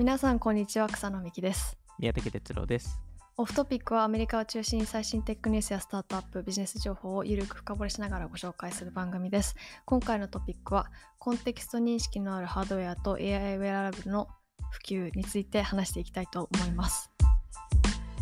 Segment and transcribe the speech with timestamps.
[0.00, 2.98] 皆さんこんにちは草野美希です宮武哲郎です。
[3.36, 10.86] オフトピックはアメリカを中心に最新テックニュースやスタートアップビジネス情報をゆるく深掘りしながらご紹介する番組です今回のトピックは
[11.18, 14.28] コンテキスト認識のあるハードウェアと AI ウェアラブルの
[14.70, 17.10] 普及について話していきたいと思います、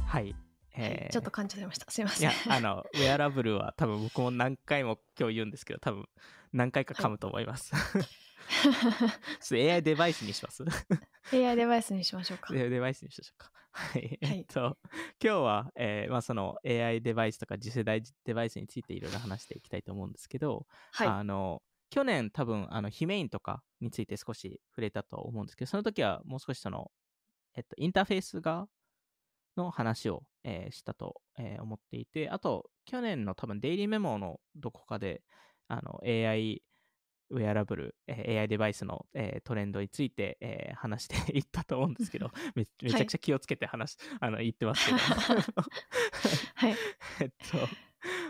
[0.05, 0.35] はい。
[0.75, 6.07] えーちょっと感じちゃいましたすいまいやせん、あの、ウェアラブルは多分僕も何回も今日言うんですけど、多分
[6.53, 7.71] 何回か噛むと思います。
[8.49, 10.65] ちょっと AI デバイスにします
[11.33, 13.51] ？AI デバイスにしましょうか AI デバイスにしましょうか。
[13.71, 14.19] はい。
[14.23, 14.79] はいえっと、
[15.23, 26.91] 今日は、えーまあ、その AI デバイスとか次世代デバイスについていろいろ話していきたいと思うんですけど、はいあの、去年多分、あの、ヒメインとかについて少し触れたと思うんですけど、その時はもう少しその、
[27.55, 28.69] えっと、インターフェース側
[29.57, 35.23] の話を、えーしたと、えー思っていて、あと、去年の多分デイリーメモのどこかで、
[35.69, 36.63] あの、AI
[37.31, 44.99] ウェアラブル、えー AI デバイスの、えートレンドについて、えー話して いったと思うんですけど、めめちゃくちゃ気をつけて話、あの、言ってますけど。
[46.55, 46.75] はい。
[47.21, 47.69] えっと、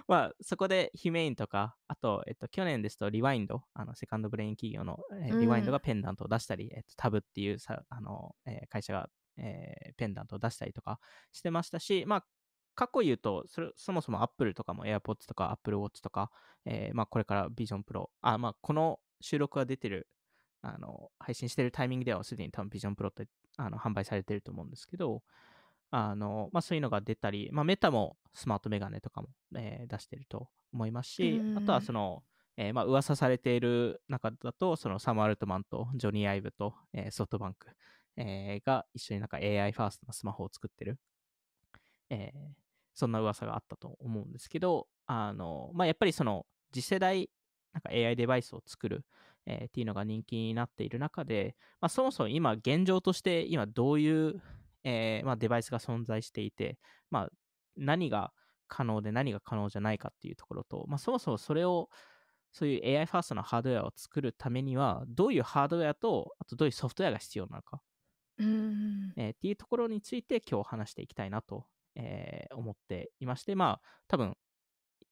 [0.07, 5.41] まあ、そこでヒメインとか、あと、えっと、去年ですとリワインド、あの、セカンドブレイン企業の、えーうん。
[5.41, 11.01] リワインドがペンダントを出したり、えっと、タブっていうさ、あの、えー会社が、えーペンダントを出したりとか
[11.33, 12.27] してましたし、まあ、
[12.79, 16.31] 過去言うと、それそもそも Apple とかも AirPods とか Apple Watch とか、
[16.65, 20.07] えーまあ、これから Vision Pro、あ、まあ、この収録が出てる、
[20.63, 25.25] あの、配信してるタイミングではすでに多分 Vision Pro ってあの販売されてると思うんですけど、
[25.91, 32.23] あの、まあ、そういうのが出たり、まあ、メタもスマートメガネとかも、えー出してると思いますしう、んあとはその、
[32.57, 37.67] えーまあ、噂されている中だと、そのサム・アルトマンとジョニー・アイブと、えーソフトバンク、
[38.17, 41.01] えーが一緒になんか AI ファーストのスマホを作ってる、
[42.11, 42.68] えー
[42.99, 47.31] そんな噂があったと思うんですけど、あの、まあ、やっぱりその次世代
[47.73, 49.05] なんか AI デバイスを作る、
[49.47, 54.43] えーっていうのが人気になっている中で、まあ、そもそも今現状として今どういう、
[54.83, 56.77] えーまあ、デバイスが存在していて、
[57.09, 57.29] まあ、
[57.77, 58.33] 何が
[58.67, 61.89] 可能で何が可能じゃないかっていうところと、まあ、そもそもそれを
[62.53, 67.81] そういう AI ファーストのハードウェアを作るためにはどういうハードウェアとあとどういうソフトウェアが必要なのか、
[68.39, 69.13] うん。
[69.17, 71.67] えーっていうところについて今日話していきたいなと、
[71.99, 74.35] えー思っていましてまあ多分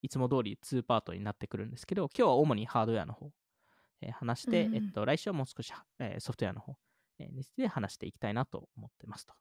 [0.02, 3.30] いつも通り2パートになってくるんですけど今日は主にハードウェアの方、
[4.00, 6.76] えー話して、うんえっと、来週はもう少し、えーソフトウェアの方、
[7.18, 9.34] えーについて話していきたいなと思ってますと。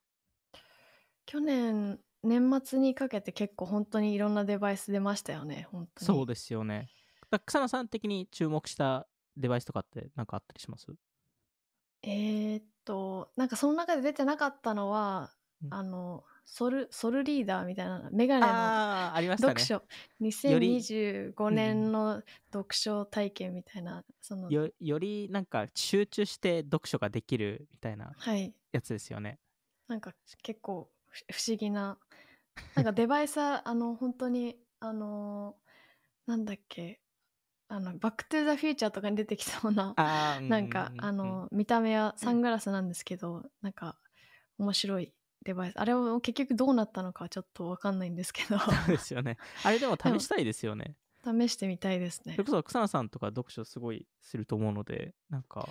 [1.26, 6.90] 去年年末にかけて結構本当にいろんなデバイス出ましたよね本当にそうですよね。
[7.30, 9.08] だ草野さん的に注目した
[9.38, 10.88] デバイスとかって何かあったりします？
[12.04, 15.32] えーっとなんかその中で出てなかったのは、
[15.64, 19.60] うんあのソルソルリーダーみたいなメガネのありましたね。
[19.60, 19.66] 読。
[19.66, 22.22] 書、より2025年の
[22.54, 28.54] 読書体験みたいな、そのよよりなんか集中して読書ができるみたいなはい。
[28.72, 29.40] やつですよね。
[29.88, 30.14] なんか
[30.44, 31.98] 結構ふ不思議な。
[32.76, 35.56] なんかデバイスはあの本当にあの
[36.28, 37.02] なんだっけ。
[37.68, 43.98] あのバック・トゥ・ザ・フューチャーとかに出てきそうななんか、あの見た目はサングラスなんですけど、なんか
[44.60, 45.12] 面白い
[45.46, 49.38] デバイスあれは結局どうなったのかはちょっとわかんないんですけどそうですよね。
[49.64, 50.96] あれでも試したいですよね。
[51.24, 55.70] 試してみたいですねそれこそ草野さんとか読書すごいすると思うので、なんか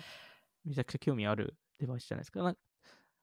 [0.65, 2.41] めちゃくちゃ興味あるデバイスじゃないですか。
[2.41, 2.55] な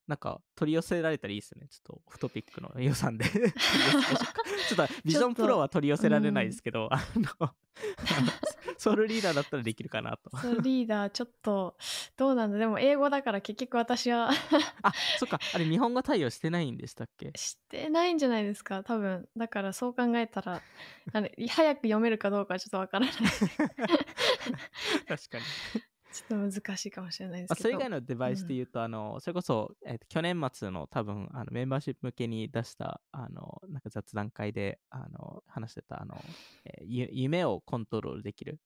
[0.09, 1.69] なんか取り寄せられたらいいですね。
[1.71, 3.25] ちょっとオフトピックの予算で。
[3.31, 6.99] ちょっとビジョンプロは取り寄せられないですけど、あ
[7.41, 7.55] の、
[8.83, 10.37] ソウルリーダーだったらできるかなと。
[10.37, 11.77] ソルリーダーちょっと
[12.17, 12.59] どうなんだ？
[12.59, 14.31] でも英語だから結局私は
[14.83, 17.31] あ、そっか、あれ日本語対応してないんでしたっけ？
[17.37, 18.83] してないんじゃないですか？
[18.83, 19.29] 多分。
[19.37, 20.61] だからそう考えたら
[21.13, 23.15] あの早く読めるかどうかはちょっとわからない。
[25.07, 25.45] 確かに。
[26.13, 36.23] ちょっと難しいかもしれないでまあ、すけど、それ以外のデバイスで言うと、あの、それこそ、えっと去年末の多分、あのメンバーシップ向けに出した、あの、なんか雑談会で、あの、話してた、あの、
[36.67, 38.61] えーゆ夢をコントロールできるうーん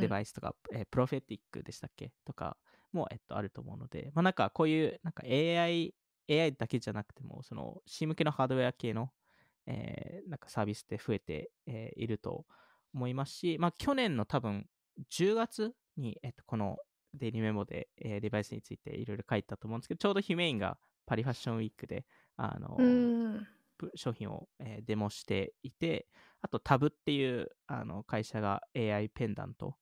[0.00, 2.12] デバイスとか、えープロフェティックでしたっけ？
[2.24, 2.56] とか
[2.92, 5.94] も、えっと、あると思うので、まあ、なんかこういう、なんか AI、
[6.30, 9.10] AI だけじゃなくても、その、C 向けのハードウェア系の、
[9.66, 12.46] えーなんかサービスって増えて、えーいると
[12.94, 14.66] 思いますし、まあ、去年の多分、
[15.10, 16.78] 10月に、えっと、この
[17.14, 22.04] デイリーメモで、えーデバイスについていろいろ書いたと思うんですけど、ちょうどヒメインがパリファッションウィークで、
[22.36, 23.46] あの、うー
[23.94, 26.06] 商品を、えーデモしていて、
[26.40, 29.76] あとタブっていうあの会社が AI ペンダント、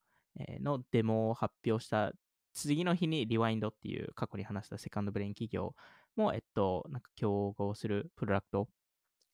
[0.61, 2.13] のデモを発表した
[2.53, 5.75] 次の日にリワインドっていう過去に話したセカンドブレイン企業
[6.17, 8.69] も、えっと、なんか競合するプロダクト、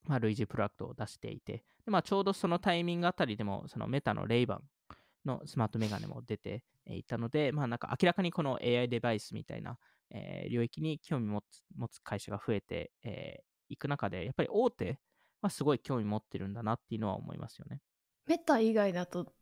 [0.07, 4.63] まあ、類似プロダクトを出していて、でまあ、ちょうどそのタイミングあたりでも、そのメタのレイバン
[5.25, 9.79] のスマートメガネも出ていたので、まあ、なんか明らかにこの AI デバイスみたいな、
[10.11, 14.99] えー領域に興味持つ持つ会社が増えて、えーいく中で、やっぱり大手
[15.41, 17.81] はすごい興味持ってるんだなっていうのは思いますよね。
[18.27, 19.33] メタ以外だと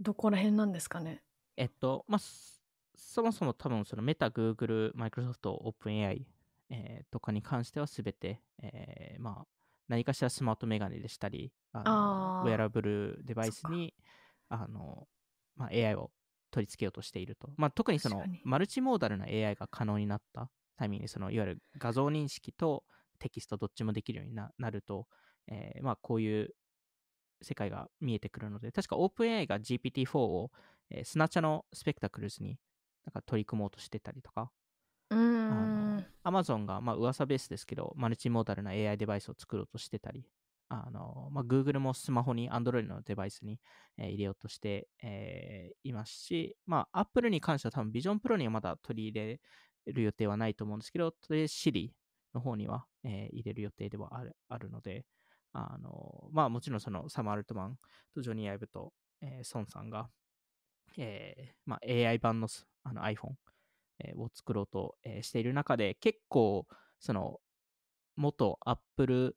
[0.00, 1.22] どこら辺なんですかね？
[1.56, 2.56] えっと、まあ、そ
[2.98, 6.26] そもそも多分そのメタ、グーグル、マイクロソフト、オープン AI、
[6.70, 9.46] えーとかに関してはすべて、えーまあ、
[9.88, 13.94] 何かしらスマートメガネでしたり、あウェアラブルデバイスに
[14.48, 15.06] あの、
[15.56, 16.10] まあ、AI を
[16.50, 17.50] 取り付けようとしていると。
[17.56, 22.84] まあ、特にそのマルチモーダルな AI が可能になったタイミングで、そのいわゆる画像認識と
[23.16, 25.06] テキストどっちもできるようにななると、
[25.48, 26.54] えーまあ、こういう
[27.42, 30.50] 世界が見えてくるので、確か OpenAI が GPT-4 を、
[30.90, 32.58] えースナチャのスペクタクルズに
[33.04, 34.50] なんか取り組もうとしてたりとか、
[36.22, 40.26] アマゾンが、まあ、噂ベースですけど、マルチモーダルな AI デバイスを作ろうとしてたり、
[40.68, 43.60] あのまあ、Google もスマホに Android のデバイスに、
[43.98, 49.40] えー入れようとして、えーいますし、まあ、Apple に関しては多分 Vision Pro にはまだ取り入れ
[49.92, 51.90] る予定はないと思うんですけど、で Siri
[52.36, 55.04] の方には、えー入れる予定ではあるあるので、
[55.52, 57.76] あのまあ、もちろんそのサム・アルトマン
[58.14, 58.92] とジョニー・アイブと、
[59.22, 60.08] えーソンさんが、
[60.98, 62.48] えーまあ、AI 版の
[62.84, 63.32] あの iPhone
[63.98, 66.66] えを作ろうと、えーしている中で、結構、
[67.00, 67.40] その、
[68.16, 69.36] 元 Apple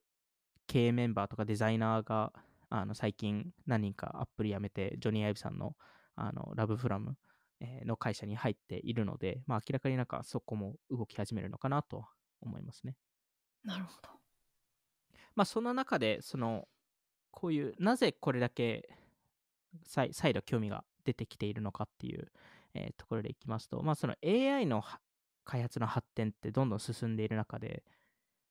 [0.66, 2.32] 系メンバーとかデザイナーが、
[2.72, 5.74] あの最近何人か Apple 辞めて、ジョニー・アイブさんの
[6.16, 7.16] あのラブフラム、
[7.84, 12.06] の会社に入っているので、まあ、明らかになんかそこも動き始めるのかなと
[12.40, 12.96] 思いますね。
[13.64, 14.08] なるほど
[15.36, 16.68] まあ、その中で、その、
[17.30, 18.96] こういう、なぜこれだけ
[19.84, 22.30] 再再度興味が出てきているのかっていう、
[22.74, 25.00] えーところでいきますと、まあ、その AI のは
[25.44, 27.84] 開発の発展ってどんどん進んでいる中で、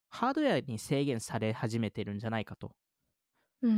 [0.09, 2.75] ハードウェアに制限され始めてるんじゃないかと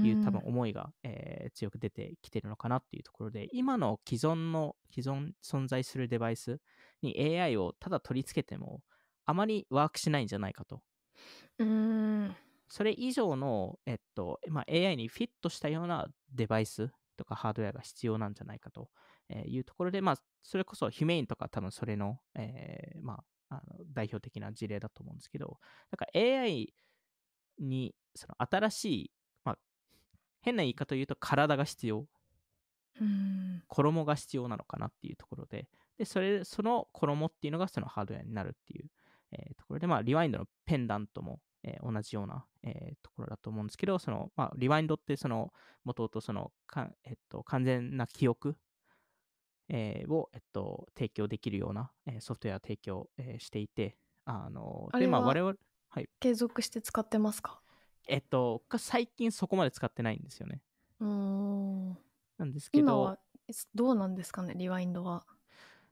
[0.05, 6.59] いう多分思いが、えー強く出てきてるのかなっていうところで、今の既存の、既存存在するデバイス
[7.01, 8.81] に AI をただ取り付けても、
[9.25, 10.81] あまりワークしないんじゃないかと。
[11.59, 12.35] うーん。
[12.67, 18.89] それ以上の、えっとまあ、AI にフィットしたようなデバイスとかハードウェアが必要なんじゃないかと
[19.29, 25.59] えーいうところで、まあ、それこそヒュメインとか多分それの,、えーまあ、あの代表的な事例だと思うんですけど、
[25.91, 26.73] なんか AI
[27.59, 29.11] にその新しい、
[29.43, 29.57] まあ、
[30.41, 32.07] 変な言い方を言うと体が必要、
[32.99, 33.63] うーん。
[33.67, 35.67] 衣が必要なのかなっていうところで、
[35.97, 38.89] でそれその衣っていうのがそのハードウェアになるっていう、
[39.31, 45.51] えーところで、まあ、リワインドのペンダントも、えー同じような、えーところだと思うんですけど、そのまあ、リワインドってその、
[45.83, 48.57] もともとそのか、えっと、完全な記憶、
[49.69, 57.61] えーを、えっと、提供できるような、えーソフトウェアを提供、えーしていて、あので、まあ、あれは我々、継続して使ってますか？
[58.07, 60.61] えっと、最近そこまで使ってないんですよね。
[60.99, 61.97] うーん。
[62.37, 63.19] なんですけど、今は
[63.75, 65.25] どうなんですかねリワインドは。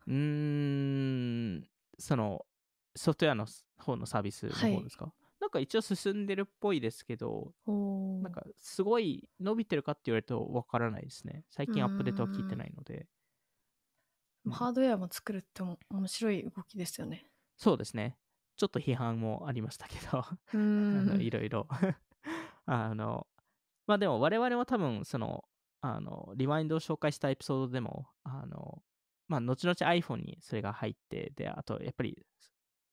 [0.07, 0.15] うー
[1.57, 2.45] ん、その、
[3.00, 3.46] ソフトウェアの
[3.78, 11.46] 方のサービスのはい方ですか、なんか一応進んでるっぽいですけど、なんかすごい伸びてるかって言われるとわからないですね。
[11.50, 12.96] 最近アップデートは聞いてないので。
[12.96, 17.25] うんハードウェアも作るっても面白い動きですよね
[17.57, 18.18] そうですね。
[18.56, 21.68] ちょっと批判もありましたけど、う あーのんいろいろ。
[22.66, 23.28] あの、
[23.86, 25.46] まあでも我々は多分、その、
[25.81, 28.81] あの、リワインドを紹介したエピソードでも、あの、
[29.27, 32.25] まあ、後々 iPhone にそれが入って、で、あと、やっぱり、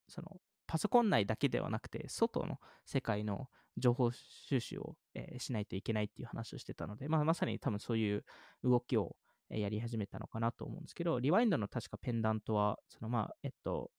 [0.08, 8.24] その、パソコン内だけではなくて、外の世界の情報収集を、えーしないといけないっていう話をしてたので、まあ、まさに多分そういう
[8.64, 9.16] 動きを
[9.50, 13.90] えーやり始めたのかなと思うんですけど、リワインドの確かペンダントは、そのまあ、えっと、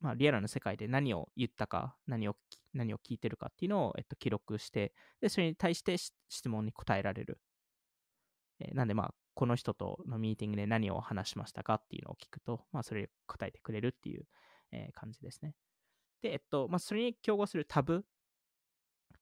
[0.00, 2.36] まあ、リアルな世界で何を言ったか、何を
[2.74, 7.40] 何を聞いてるかっていうのを、えっと、記録して、で、それに対して質問に答えられる。
[8.60, 14.24] えーなんで、まあ、この人とのミーティングで何を話しましたかっていうのを聞くと、まあ、それ答えてくれるっていう、
[14.72, 15.54] えー感じですね。
[16.22, 18.02] で、えっと、まあ、それに競合するタブっ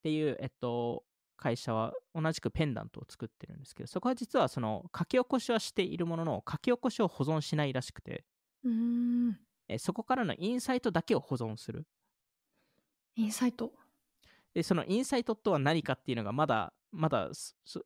[0.02, 1.04] ていう、えっと、
[1.36, 8.24] 会社は同じくペンダントを作ってるんですけど、そこは実はその書き起こしはしているものの、書き起こしを保存しないらしくて、
[8.62, 11.86] うーんえーそこからのインサイトだけを保存する。
[13.16, 13.72] インサイト？
[14.54, 17.30] で、そのインサイトとは何かっていうのがまだ、まだ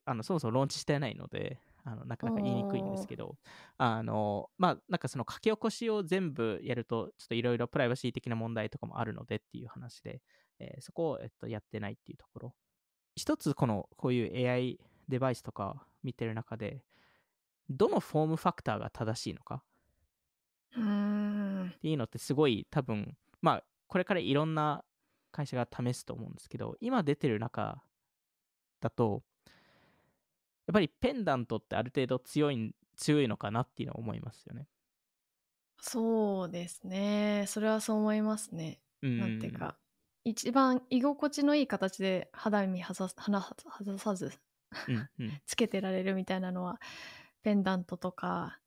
[0.05, 1.59] あのそもそもローンチしてないので、
[1.91, 3.37] あのなかなか言いにくいんですけど、
[3.79, 10.21] あの、まあ、なんかその書き起こしを全部やると、ちょっといろいろプライバシー的な問題とかもあるのでっていう話で、
[10.59, 12.55] えーそこを、えっと、やってないっていうところ。
[13.17, 14.79] 一つ、この、こういう AI
[15.09, 16.85] デバイスとか見てる中で、
[17.71, 19.63] どのフォームファクターが正しいのか
[21.71, 24.85] っていうのってすごい多分、まあ、これからいろんな
[25.33, 27.83] 会社が試すと思うんですけど、今出てる中
[28.81, 29.23] だと、
[30.69, 34.69] やっぱりペンダントってある程度強いん強いのかなっていうのは思いますよね。
[35.81, 37.47] そうですね。
[37.49, 38.81] それはそう思いますね。
[39.01, 39.79] うんなんていうか、
[40.25, 44.33] 一番居心地のいい形で肌身外さず
[44.89, 46.81] うんうん つけてられるみたいなのは
[47.43, 48.61] ペンダントとか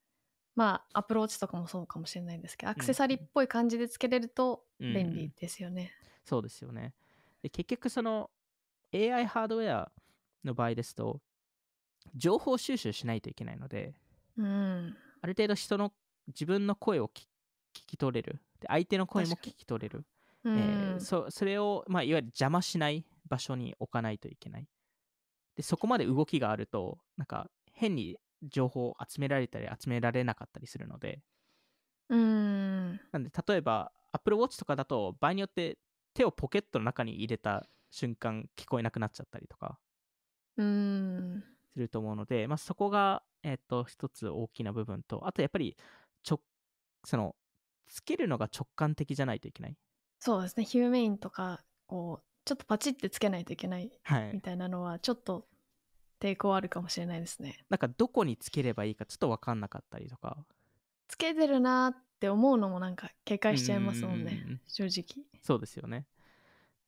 [0.55, 5.93] まあアプローチとかもそうかもしれないんですけどアクセサリーっぽい感じでつけれるとうん便利ですよね。
[6.25, 6.95] そうですよね。
[7.43, 8.31] で結局その
[8.93, 9.91] AI ハードウェア
[10.43, 11.21] の場合ですと
[12.15, 13.93] 情報収集しないといけないので
[14.37, 14.97] うん。
[15.21, 15.93] ある程度人の
[16.27, 17.21] 自分の声を聞
[17.73, 18.41] 聞き取れる。
[18.59, 20.05] で相手の声も聞き取れる、
[20.43, 20.57] うん。
[20.57, 24.67] えーそそれを、まあ、いわゆる邪魔しない場所に置かないといけない。
[25.55, 31.21] でそこまで動きがあるとなんか変に情報を集められたり集められなかったりするので。
[32.09, 32.99] うん。
[33.11, 35.77] なんで例えば Apple Watch とかだと場合によって
[36.13, 39.79] 手をポケットの中に入れた瞬間聞こえなくなっちゃったりとか。
[40.57, 41.43] うん。
[41.73, 45.75] すると思うので、まあ、そこが、えっと一つ大きな部分とあとやっぱり
[46.23, 46.41] ちょ
[47.03, 47.35] その
[47.87, 49.75] つけるのが直感的じゃないといけない、
[50.19, 50.63] そうですね。
[50.63, 55.47] ヒューメインとかこうちょっとパチってつけないといけないはいみ、たいなのはちょっと
[56.19, 57.65] 抵抗あるかもしれないですね。
[57.69, 60.37] なんかどこにつければいいかちょっと分かんなかったりとか
[61.07, 64.61] つけてるなーって思うのもなんか警戒しちゃいますもんねん。
[64.67, 65.25] 正直。
[65.41, 66.05] そうですよね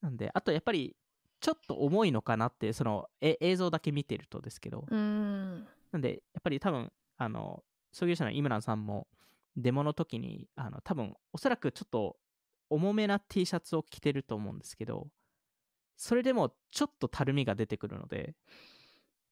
[0.02, 0.96] なんであとやっぱり
[1.44, 5.68] ちょっと重いのかなってそのえ映像だけ見てるとですけど、うん。
[5.92, 9.08] なんで、やっぱり多分、あの、創業者の井村さんも、
[9.58, 12.16] デモの時に、あの、多分、おそらくちょっと、
[12.70, 15.10] 重めな T シャツを着てると思うんですけど、
[15.98, 18.36] それでも、ちょっとたるみが出てくるので、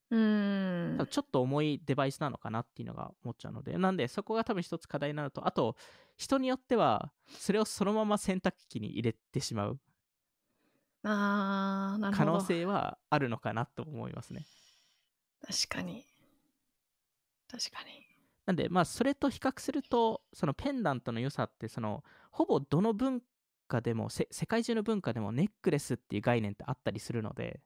[0.10, 1.08] うん。
[1.10, 5.78] ちょっと重いデバイスなのかなっていうのが思っちゃうので、なんで、そこが多分一つ課題になると、あと、
[6.18, 9.80] 人によっては、それをそのまま洗濯機に入れてしまう
[11.04, 12.32] あー、なるほど。
[12.32, 14.46] 可能性はあるのかなと思いますね。
[15.42, 16.06] 確かに。
[17.50, 18.06] 確かに。
[18.46, 23.22] なんで、まあ、それと比較すると、そのペンダントの良さって、その、ほぼどの文
[23.68, 27.62] 化でも、せ世界中の文化でもネックレスっていう概念ってあったりするので、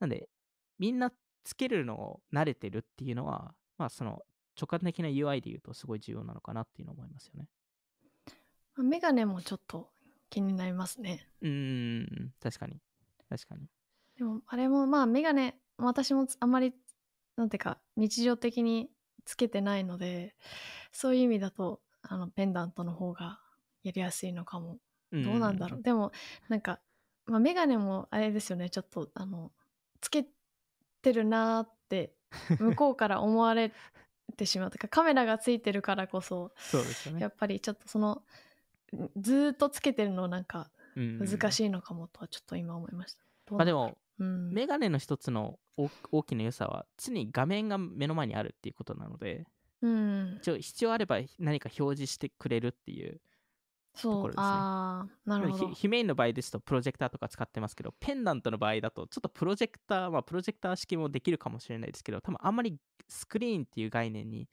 [0.00, 0.28] なんで、
[0.78, 1.12] みんな
[1.44, 4.22] つけるのを慣れてるっていうのは、まあ、その、
[4.58, 7.48] 直感的な UI で言うとすごい重要なのかなっていうのを思いますよね。
[8.74, 9.90] まあメガネもちょっと
[10.30, 11.28] 気になりますね。
[11.42, 12.80] うーん、確かに。
[13.28, 13.66] 確かに。
[14.16, 16.74] でも、あれもまあメガネ、私もあんまり、
[17.36, 18.90] なんていうか、日常的に
[19.24, 20.34] つけてないので、
[20.92, 23.40] そういう意味だと、あの、ペンダントの方が
[23.82, 24.78] やりやすいのかも。
[25.12, 25.82] どうなんだろう。
[25.82, 26.12] でも、
[26.48, 26.80] なんか、
[27.26, 29.52] まあ、メガネもあれですよね、ちょっと、あの、
[30.00, 30.26] つけ
[31.02, 32.14] てるなーって、
[32.60, 33.72] 向こうから思われ
[34.36, 34.70] てしまう。
[34.70, 37.20] とか、カメラがついてるからこそ、そうですよね。
[37.20, 38.22] やっぱりちょっとその、
[39.16, 41.52] ずーっとつけてるのなんか難い。
[41.52, 43.54] しいのかもとはちょっと今思いました。
[43.54, 49.46] まあでも、う、うん、メガネの一つの大大きな良さは、常に画面が目の前にあるっていうことなので、
[49.82, 53.20] うん、一応必要あれば何か表示してくれるっていう
[54.00, 54.42] ところですね。
[54.42, 55.68] ああ、なるほど。
[55.68, 55.74] ヒ。
[55.74, 62.76] ヒメインの場合ですとプロジェクターとか使ってますけどペンダントの場合だとちょっとプロジェクターまあプロジェクター式もできるかもしれないですけど多分あんまり
[63.08, 64.48] スクリーンっていう概念に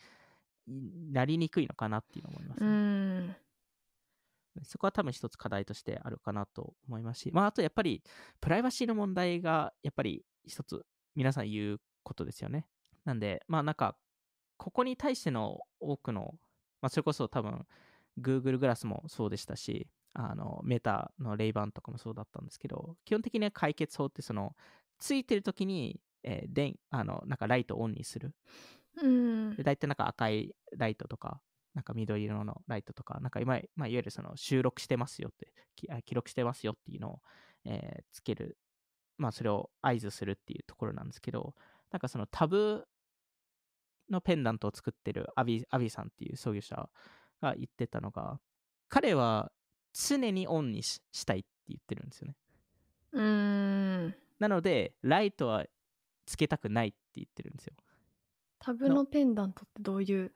[0.67, 3.35] なりにくいのかなっていうのを思いますうね、ん、
[4.63, 8.03] そこは多分一つ課題としてあるかなと思いますしまああとやっぱり
[8.39, 12.67] プライバシーの問題がやっぱり一つ皆さん言うことですよね。
[13.05, 13.95] なんでまあなんか
[14.57, 16.35] ここに対しての多くの、
[16.81, 17.65] まあ、それこそ多分
[18.19, 24.55] Google グラスもそうでしたしあのメタのレイバンとかもそうだったんですけど基本的には解決法ってその
[24.99, 28.33] ついてる時に、えー電あのなんかライトをオンにする。
[29.01, 29.55] うん。
[29.55, 31.41] で、大体なんか赤いライトとか
[31.73, 35.51] なんか緑色のライトとかなんか今、まあ、いわゆるその収録してますよって
[36.05, 37.19] 記録してますよっていうのを、
[37.65, 38.57] えーつける
[39.17, 41.53] まあそれを合図するっていうところなんですけど
[41.91, 42.85] なんかそのタブ
[44.09, 46.89] のペンダントを作ってるアビアビさんっていう創業者
[47.41, 48.39] が言ってたのが
[48.89, 49.51] 彼は
[49.93, 52.35] 常にオンにししたいって言ってるんですよね。
[53.13, 55.65] うん、なのでライトは
[56.25, 57.75] つけたくないって言ってるんですよ。
[58.59, 60.33] タブのペンダントってどういう、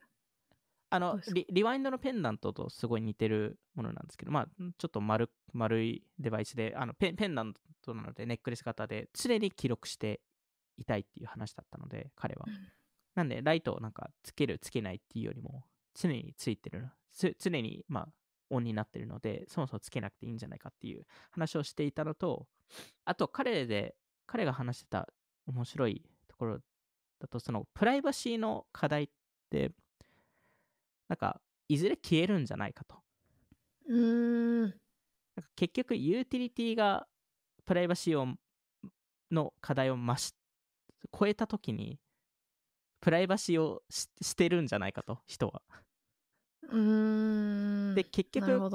[0.90, 10.22] あのリリワインドのペンダントとすごい似てるものなんですけど、まあ、ちょっと丸丸いデバイスであのペンペンダントなのでネックレス型で常に記録して
[10.78, 12.54] いたいっていう話だったので彼は、うん。
[13.16, 15.64] なんでライトをなんかつけるつけないっていうよりも
[15.96, 18.08] 常についてるつ常にまあ
[18.50, 22.46] オンになってるのでそもそもつけなくていいんじゃないかっていう話をしていたのと
[23.06, 25.10] あと彼で彼が話してた
[25.48, 26.60] 面白いところ
[27.20, 29.10] だとそのプライバシーの課題っ
[29.50, 29.72] て
[31.08, 32.98] なんかいずれ消えるんじゃないかと。
[33.88, 34.78] うん、なんか
[35.56, 37.08] 結局ユーティリティが
[37.66, 38.36] プライバシーを
[39.32, 40.34] の課題を増し
[41.18, 42.00] 超えた時に
[43.02, 45.62] プライバシーをししてるんじゃないかと人は。
[46.70, 47.96] うーん。
[47.96, 48.70] で結局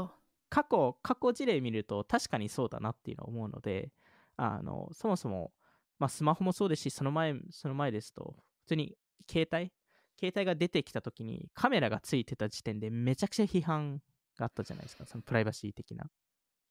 [0.48, 3.90] 過去過去事例見ると確かにそうだなっていうのは思うので
[4.36, 5.52] あのそもそも、
[5.98, 8.96] まあ、スマホもそうですしその前その前ですと普通に
[9.30, 9.72] 携帯
[10.22, 14.00] 携帯が出てきた時にカメラがついてた時点でめちゃくちゃ批判
[14.38, 15.04] があったじゃないですか。
[15.04, 16.06] そのプライバシー的な。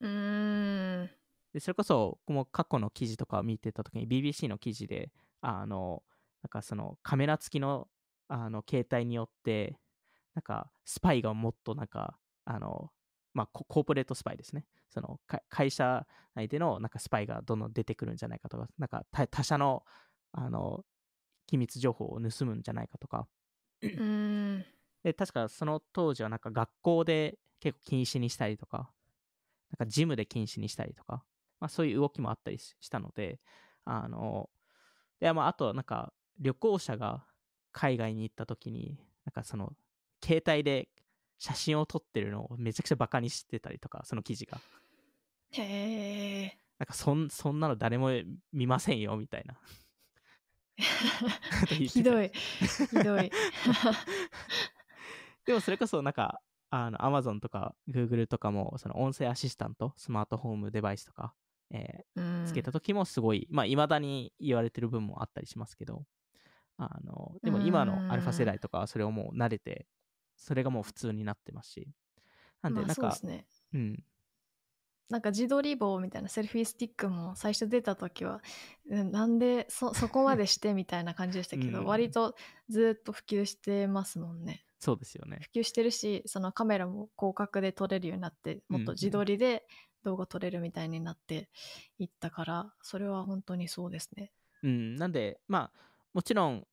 [0.00, 1.10] うーん。
[1.52, 6.02] でそれこそこの過去の記事とかを見てた時に BBC の記事であの
[6.42, 7.88] なんかそのカメラ付きの
[8.28, 9.76] あの携帯によって
[10.34, 12.16] なんかスパイがもっとなんか
[12.46, 12.90] あの
[13.34, 14.64] まあココーポレートスパイですね。
[14.88, 19.82] そのか会社内でのなんかスパイがどんどん出てくるんじゃないかとかなんか他他社の
[20.32, 20.86] あの
[21.46, 23.26] 機密情報を盗むんじゃないかとか
[23.82, 24.64] うーん。
[25.02, 28.90] で確かその当時はなんか学校で結構禁止にしたりとか
[29.70, 31.24] なんかジムで禁止にしたりとか、
[31.60, 33.40] まあ、そういう動きもあったりししたので
[33.84, 34.48] あの
[35.20, 37.24] で、まあ、あとなんか旅行者が
[37.72, 39.72] 海外に行った時になんかその
[40.22, 40.88] 携帯で
[41.38, 44.58] 写真を撮ってるのをめちゃくちゃバカにしてたりとかその記事が。
[45.52, 45.62] へ
[46.44, 46.58] え。
[46.78, 48.10] なんかそんそんなの誰も
[48.52, 49.56] 見ませんよみたいな
[51.86, 52.30] ひどい。
[52.90, 53.30] ひどい。
[55.46, 61.34] でもそれこそなんか、あの、Amazon とか Google とかも、その音声アシスタント、スマートホームデバイスとか、
[61.70, 62.44] えうん。
[62.44, 66.04] ーつけた時もすごい、まあ、未だに言われてる部分もあったりしますけど、
[66.76, 69.86] あの、でも今のアルファ世代とかはそれをもう慣れて、
[70.36, 71.88] それがもう普通になってますし、
[72.62, 73.46] なんで、まあなんか、そうですね。
[73.74, 74.04] うん、
[75.12, 78.40] なんか自撮り棒みたいなセルフィースティックも最初出た時は
[78.88, 82.34] うんなんでそ そこまでしてみたいな感じでしたけど、うん割と
[82.68, 84.64] ずっと普及してますもんね。
[84.78, 85.38] そうですよね。
[85.42, 89.66] 普及してるしそのカメラも広角で撮れるようになってもっと自撮りで
[90.02, 91.50] 動画撮れるみたいになって
[91.98, 94.32] いったからそれは本当にそうですね。
[94.62, 95.80] うん、なんで、まあ、
[96.14, 96.66] もちろん、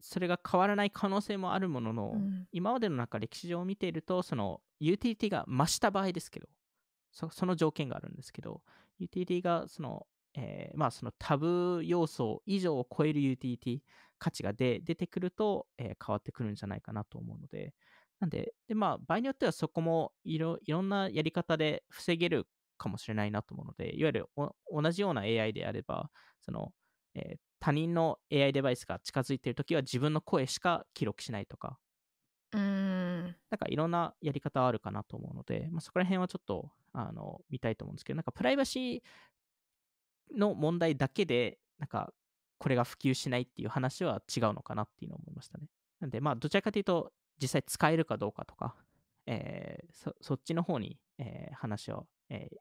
[0.00, 2.46] それが変わらない可能性もあるものの、うん。
[2.52, 6.48] 今までのなんか歴史上を見ていると、その、ユーティリティが増した場合ですけど、
[7.12, 8.62] その条件があるんですけど、
[8.98, 13.80] ユーティリティが、その、えーまあ、そのタブ要素以上を超えるユーティリティ
[14.18, 17.74] 価値がで出てくると、えー変わってくるんじゃないかなと思うので、
[18.20, 22.46] なんで、でまあ、場合によってはそこもいろいろんなやり方で防げる
[22.78, 24.26] かもしれないなと思うので、いわゆる
[24.70, 26.72] 同じような AI であれば、その、
[27.14, 31.78] えー他人の AI デバイスが近づいているときは自分の声しか記録しないとか、
[32.52, 32.60] うん。
[33.50, 42.12] なんかいろんなやり方あるかなと思うので、まあ、そこら辺はちょっとあの見たいと思うんですけど、なんかプライバシーの問題だけで、なんか
[42.58, 45.68] これが普及しないっていう話は違うのかなっていうのを思いましたね。
[46.00, 48.74] なんで、まあ、どちらかというと、実際使えるかどうかとか、
[49.26, 52.56] えーそそっちの方に、えー話を、えー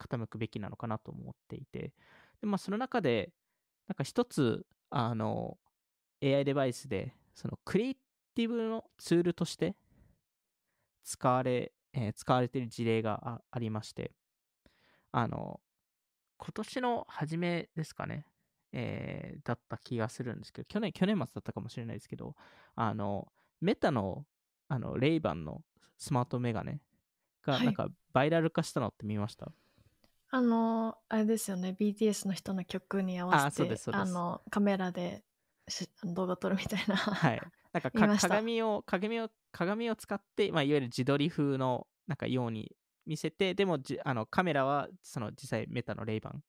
[0.00, 1.92] 傾くべきなのかなと思っていて、
[2.40, 3.32] でまあ、その中で、
[3.86, 5.58] なんか一つ、あの、
[6.22, 7.94] AI デバイスで、そのクリエイ
[8.34, 9.76] ティブのツールとして
[11.10, 14.12] 使われ、えー使われている事例があありまして、
[15.12, 15.60] あの、
[16.38, 18.26] 今年の初めですかね、
[18.72, 22.36] えーだった気がするんですけど、去年、去年末だったかもしれないですけど、
[22.76, 24.26] あの、メタの、
[24.68, 25.62] あの、レイバンの
[25.98, 26.80] スマートメガネ
[27.44, 27.66] が、はい。
[27.66, 29.52] なんか、バイラル化したのって見ました、
[30.30, 31.72] あのあれですよね。
[31.78, 34.12] BTS の人の曲に合わせてですそうです。
[34.12, 35.29] のカメラでし
[36.04, 36.96] 動画撮るみたいな。
[36.96, 37.40] はい。
[37.72, 42.74] なんか 鏡を、鏡を、鏡を使って、まあ、いわゆる自撮り風の、なんかように
[43.06, 46.42] 見せて、でもじあのカメラは、その実際メタのレイバン、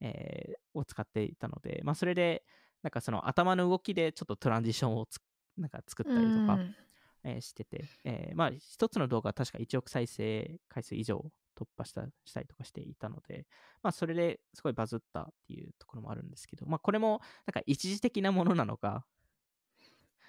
[0.00, 2.44] えーを使っていたので、まあ、それで、
[2.82, 5.18] なんかその頭の動きでちょっとトランジションをつ
[5.56, 6.76] なんか作ったりとか、うん。
[7.24, 11.24] えーしてて、えーまあ、一つの動画は確か1億再生回数以上
[11.58, 13.46] 突破したしたりとかしていたので、
[13.82, 19.04] まあ、それですごいバズったっていうところもあるんですけど、まあ、これもなんか一時的なものなのか、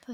[0.05, 0.13] 確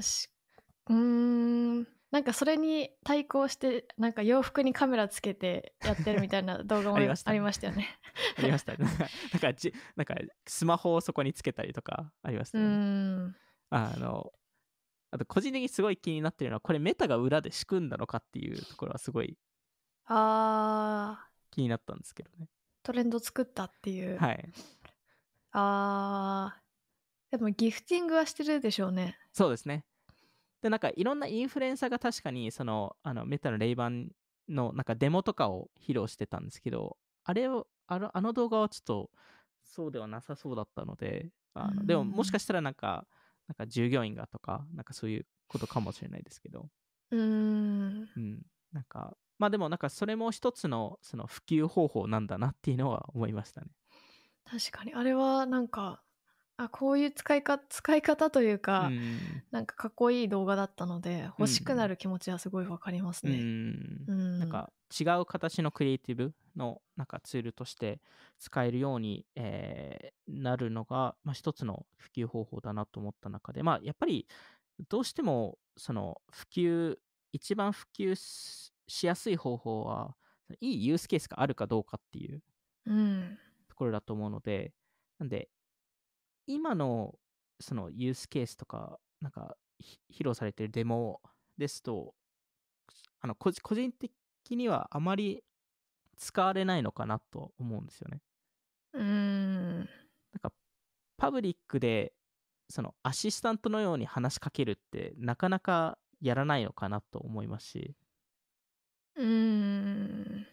[0.90, 7.98] うーんなんかそれに対抗してなんか洋服にカメラつけてやってるみたいな動画もありましたねありましたよね。
[8.38, 8.78] ありましたね。
[9.32, 10.14] なんかじ、なんか
[10.46, 13.34] スマホをそこにつけたりとかありましうたよね。
[13.70, 14.32] あの、
[15.10, 19.36] あと個人的にすごい気になってるのは、これメタが裏で仕組んだのかっていうところはすごい
[20.06, 22.48] あー気になったんですけどね。
[22.82, 24.18] トレンド作ったっていう。
[24.18, 24.48] はい。
[25.52, 29.18] あーでもギフティングはしてるでしょうね。
[29.32, 29.84] そうですね。
[30.62, 34.08] で、なんかいろんなインフルエンサーが確かに、その、あのメタのレイバン
[34.48, 39.10] のなんかデモとかを披露してたんですけど、あれを、あのあの動画はちょっと
[39.64, 43.06] そうではなさそうだったので、あのでももしかしたらなんか、
[43.48, 46.68] なんか従業員がとか、なんかそういうことかもしれないですけど、
[47.10, 48.42] うーんうん、
[48.72, 53.68] なんか、まあでもなんかそれも一つのその普及方法なんだなっていうのは思いましたね。
[54.44, 56.02] 確かにあれはなんか
[56.56, 59.42] あこういう使いか使い方といううか、ん。
[59.50, 63.48] なんかかっこいい動画だったので欲しくなる気持ちはすごいわかりますうね。
[64.08, 64.12] んう。
[64.12, 68.00] ん、なんか違う形のクリエイティブのなんかツールとして
[68.38, 74.26] 使えるように、えーなるのが、まあ、一つの普及方法だなと思った中で、まあ、やっぱり
[74.88, 76.96] どうしてもその普及、
[77.32, 78.14] 一番普及
[78.88, 80.16] ししやすい方法は、
[80.60, 82.42] いいユースケースがあるかどうかっていう
[82.86, 83.38] うん。
[83.68, 84.72] ところだと思うので、
[85.18, 85.48] なんで、
[86.46, 87.18] 今の
[87.60, 91.20] そのユースケースとか、なんかひ披露されているデモ
[91.58, 92.14] ですと、
[93.20, 94.12] あの個人個人的
[94.50, 95.42] にはあまり
[96.16, 98.20] 使われないのかなと思うんですよね。
[98.92, 99.78] うん。
[99.78, 99.86] なん
[100.40, 100.52] か
[101.16, 102.12] パブリックで
[102.68, 107.96] そのアシスタントのように話しかけるってなかなかやらないのかなと思いますし、
[109.16, 110.46] うん。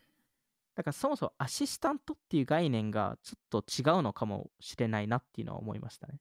[0.75, 6.19] だからそもそもアシスタントっていう概念がちょっと違うのかもしれないなっていうのは思いましたね。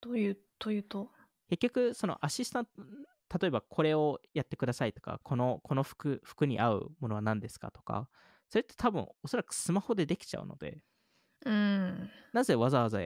[0.00, 1.10] というというと？
[1.48, 2.70] 結局そのアシスタント
[3.40, 8.08] 例えばこれをやってくださいとかこのこの服服に合うものは何ですかとか
[8.48, 10.82] それって多分おそらくスマホでできちゃうので。
[11.44, 12.10] うん。
[12.32, 13.00] なぜわざわざ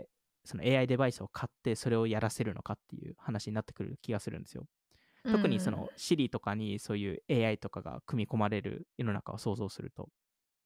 [0.44, 4.66] その AI デバイスを買ってそれをやらせるのかっていう話になってくる気がするんですよ
[5.24, 10.08] 特にその Siri とかにそういう AI とかが組み込まれる世の中を想像すると。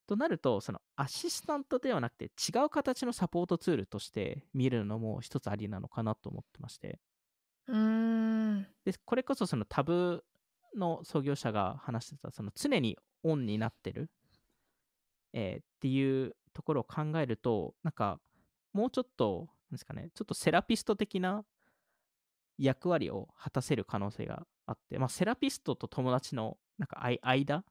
[0.06, 7.00] となるとそのアシスタントではなくて違う形のサポートツールとして見るのも一つありなのかなと思ってまして。
[7.68, 8.66] うん。
[8.84, 10.24] でこれこそそのタブ
[10.76, 14.10] の創業者が話してたその常にオンになってる、
[15.32, 18.20] えーっていうところを考えるとなんか
[18.72, 21.44] もうちょっとなんですかねちょっとセラピスト的な
[22.58, 27.64] 役割を果たせる可能性があって、まあ、セラピストと友達のなんか間間？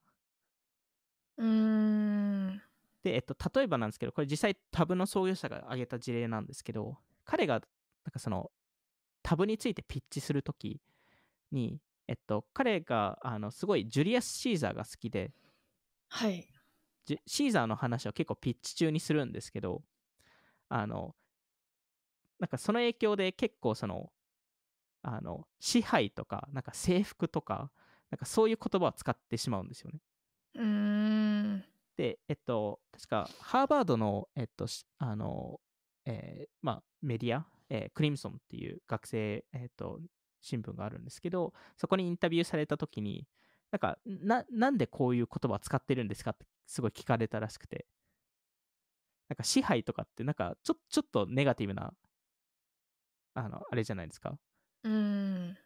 [1.37, 2.61] うん。
[3.03, 7.63] で、えっと、例えばなんですけどこれ実際タブの創業者が挙げた事例なんですけど彼がなん
[8.11, 8.51] かその
[9.21, 10.81] タブについてピッチするとき
[11.51, 15.31] に、えっと、彼があのすごいジュリアス・シーザーが好きで
[16.09, 16.47] はい。
[17.25, 19.81] シーザーの話を結構ピッチ中にするんですけど
[20.69, 21.15] あの
[22.39, 24.11] なんかその影響で結構その
[25.03, 27.71] あの支配とかなんか征服とか
[28.09, 29.99] なんかそういう言葉を使ってしまうんですよね。
[30.55, 31.63] うん
[31.97, 35.59] で、えっと、確かハーバードの、えっと、しあの、
[36.05, 39.99] えーまあ、メディア、えークリムソンっていう学生、えっと、
[40.41, 43.27] 新聞があるんですけど、そこにインタビューされたときに、
[43.71, 47.85] なんかな、なんでこういう言葉を使ってるんですかってすごい聞かれたらしくて、
[49.29, 51.93] なんか支配とかって、なんかちょちょっとネガティブな、
[53.35, 54.37] あの、あれじゃないですか。
[54.83, 55.57] うん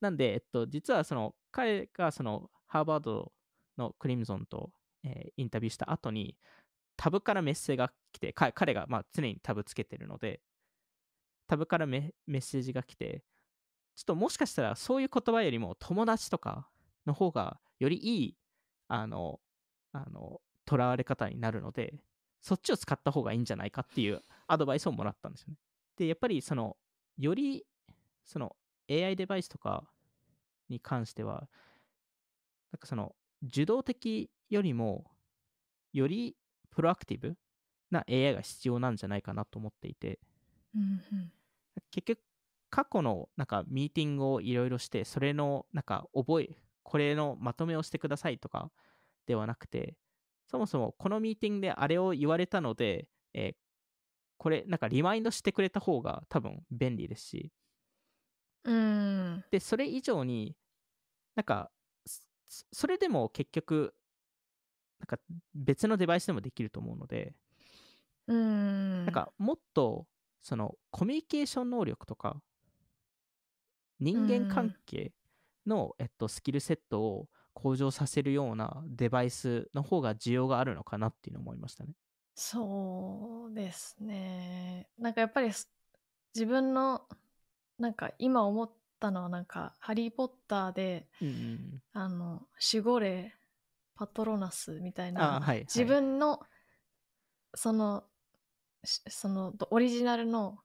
[0.00, 3.32] なんで、えっと、実はその彼がそのハーバード
[3.78, 4.70] のクリムゾンと、
[5.04, 6.36] えーインタビューした後に
[6.96, 10.40] タブからメッセージが来て彼がまあ常にタブつけてるので
[11.46, 13.24] タブからメッセージが来て
[13.96, 16.68] ちょっともしかしたらそういう言葉よりも友達とか
[17.06, 18.36] の方がよりいい
[18.88, 19.40] あの
[19.92, 21.94] あのとらわれ方になるので
[22.40, 25.56] そっちを使った方がいいんじゃないかっていうアドバイスをもらったんですよね。
[25.96, 26.76] でやっぱりその
[27.18, 27.64] より
[28.24, 28.56] その
[28.88, 29.90] AI デバイスとか
[30.68, 31.48] に関しては、
[32.72, 35.10] なんかその受動的よりも、
[35.92, 36.36] より
[36.70, 37.36] プロアクティブ
[37.90, 40.20] な AI が必要なんじゃないかなと思っていて、
[40.74, 41.32] うん。
[41.90, 42.20] 結局、
[42.70, 48.70] 過去のなんかミーティングをいろいろして、それのなんか覚え、これのまとめをしてくださいとか
[49.26, 49.96] ではなくて、
[50.46, 53.56] そもそもこのミーティングであれを言われたので、えー
[54.38, 57.52] これなんかリマインドしてくれた方が多分便利ですし、
[58.64, 59.44] うん。
[59.50, 60.56] で、それ以上に、
[61.36, 61.72] なんか、
[62.06, 63.96] そそれでも結局、
[65.00, 65.18] なんか
[65.54, 67.34] 別のデバイスでもできると思うので、
[68.26, 69.06] うん。
[69.06, 70.06] なんかもっと、
[70.42, 72.42] そのコミュニケーション能力とか、
[74.00, 75.14] 人間関係
[75.66, 81.94] の、えっと、スキルセットを向上させるようなデバイスの方が需要があるのかなっていうのを思いましたね。
[82.34, 84.90] そうですね。
[84.96, 85.70] なんかやっぱりす
[86.34, 87.08] 自分の
[87.82, 93.34] なんか今思ったのはなんか「ハリー・ポッターで」うんうんあの守護霊
[93.96, 95.58] パトロナスみたいなあはいはい。
[95.62, 96.40] 自分の
[97.54, 98.04] その
[98.84, 100.62] しそのどオリジナルの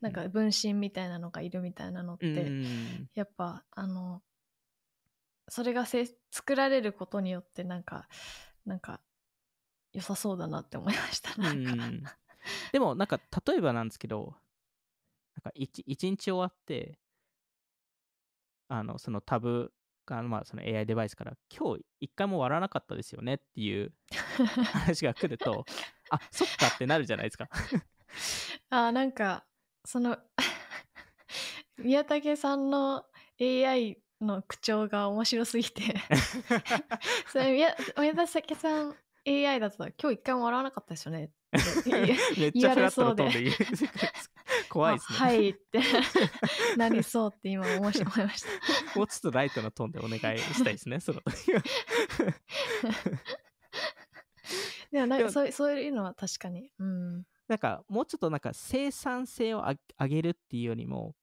[0.00, 4.22] なんか分身みたいなのがいるみたいなのって、うんうんやっぱあの
[5.48, 8.06] それがせ作られることによってなんか
[8.66, 9.00] なんか
[9.94, 11.32] 良さそうだなって思いました。
[11.38, 12.02] うなんんかうん。
[12.72, 14.36] でもなんか例えばなんですけど
[15.38, 16.98] なんか一一日終わって
[18.68, 19.70] あのそのタブ
[20.04, 23.92] が、まあ、その AI デバイスから今日一回も割らなかったですよねっていう
[24.72, 25.64] 話が来ると
[26.10, 27.48] あそっかってなるじゃないですか。
[28.70, 29.46] あなんか
[29.84, 30.18] その
[31.78, 33.06] 宮武さんの
[33.40, 35.94] AI の口調が面白すぎて。
[37.30, 41.28] それ宮宮武さん AI だと今日一回も笑わなかったですよねっ
[41.84, 43.50] て言めっちゃフラットなトーンで
[44.68, 45.18] 怖いですね。
[45.20, 45.80] あはいって
[46.76, 48.04] なりそうって今思いました。
[48.98, 51.62] もうちょっとライトなトーンでお願いしたいですね、 その時は。
[54.90, 56.70] でもなんかそういうそういうのは確かに。
[56.78, 57.26] うん。
[57.48, 61.14] なんかもうちょっとなんか生産性をあ上げるっていうよりも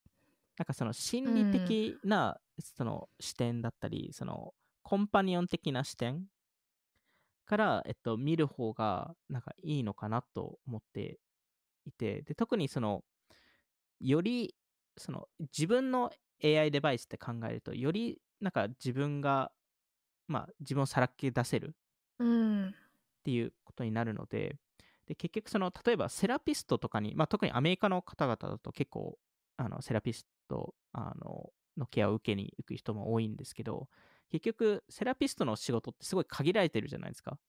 [0.57, 4.53] なんかその心理的なその視点だったり、その
[4.83, 6.25] コンパニオン的な視点
[7.45, 11.19] から、えっと、見る方がなんかいいのかなと思って
[11.85, 13.03] いてで特にその
[13.99, 14.55] より
[14.97, 19.51] その自分の AI デバイスって考えるとよりなんか自分が
[20.27, 21.75] まあ自分をさらけ出せる
[22.19, 22.75] うん。
[23.21, 24.57] っていうことになるので、
[25.07, 29.19] で結局その、例えばセラピストとかに、まあ、特にアメリカの方々だと結構、
[29.57, 33.89] あのセラピストあののケアを受けに行く人も多いんですけど、
[34.31, 37.39] 結局、セラピストの仕事ってすごい限られてるじゃないですか。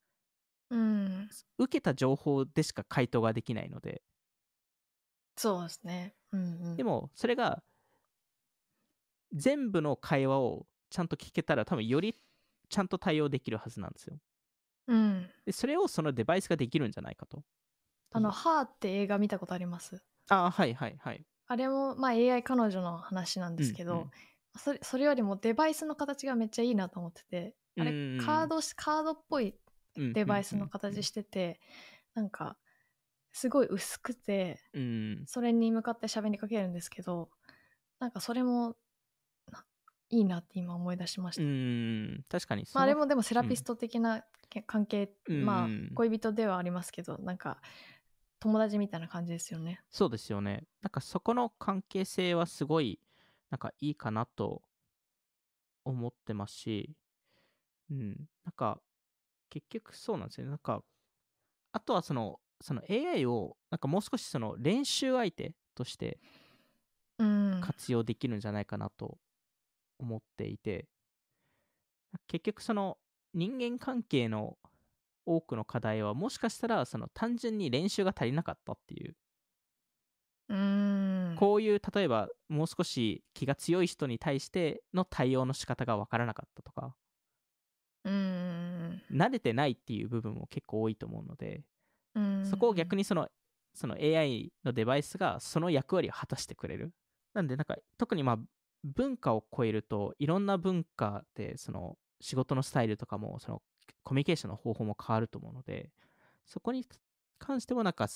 [0.70, 1.28] うん。
[1.58, 4.02] 受けた情報でしか回答ができないので、
[5.36, 6.16] そうですね。
[6.36, 6.76] うんうん。
[6.76, 7.62] でも、それが、
[9.32, 12.14] 全部の会話をちゃんと聞けたら、多分より
[12.68, 14.18] ちゃんと対応できるはずなんですよ。
[14.86, 15.30] うん。
[15.44, 17.44] で、それをそのデバイスができるんじゃないかと。
[18.12, 20.02] あの、ハーって映画見たことあります？
[20.28, 21.26] あ、はいはいはい。
[21.48, 24.10] あれも、まあ AI 彼女の話なんですけど、うんうん
[24.58, 29.54] それそれよりもデバイスの形がめっちゃいいなと思ってて、あれ、うんカードし、カードっぽい
[29.96, 31.60] うんデバイスの形してて、
[32.14, 32.58] なんか、
[33.36, 37.28] すごい薄くて、うんそれに向かって喋りかけるんですけど、
[38.00, 38.76] なんかそれも、
[39.52, 39.62] な
[40.08, 41.42] いいなって今思い出しました。
[41.42, 42.64] うん、確かに。
[42.72, 47.60] まああれもでもセラピスト的なけ関係、うんまあ恋人ではありますけど、なんか
[48.40, 49.82] 友達みたいな感じですよね。
[49.90, 50.64] そうですよね。
[50.80, 52.98] なんかそこの関係性はすごい、
[53.50, 54.62] なんかいいかなと
[55.84, 56.96] 思ってますし、
[57.90, 58.80] うん、なんか
[59.50, 60.52] 結局そうなんですよね。
[60.52, 60.82] なんか、
[61.72, 66.18] あとはその、その AI をなんかもう少しその練習相手として
[67.18, 67.60] うん。
[67.62, 69.18] 活用できるんじゃないかなと
[69.98, 70.86] 思っていて、
[72.28, 72.98] 結局その
[73.34, 74.58] 人間関係の
[75.26, 79.16] 多くの課題はもしかしたらその単純に練習が足りなかったっていう
[80.48, 81.36] うん。
[81.38, 86.94] こういう例えばもう少し気が強い人に対しての対応の仕方が分からなかったとか
[88.04, 89.02] うん。
[89.10, 91.75] 慣れてないっていう部分も結構多いと思うのでうん。
[92.44, 93.28] そこを逆にその
[93.74, 96.92] その AI のデバイスがその役割を果たしてくれる。
[97.34, 98.38] なんでなんか特にまあ
[98.84, 103.62] 文化を超えるといろんな文化でその仕事のスタイルとかもその
[104.02, 105.90] コミュニケーションの方法も変わると思うので
[106.46, 106.86] そこに
[107.38, 108.08] 関してもなんか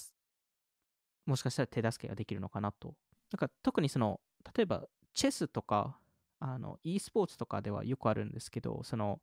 [1.27, 2.95] もしかしたら手助けができるのかなと。
[3.33, 4.21] なんか特にその
[4.57, 5.99] 例えばチェスとか
[6.39, 9.21] あの e スポーツとかではよくあるんですけどその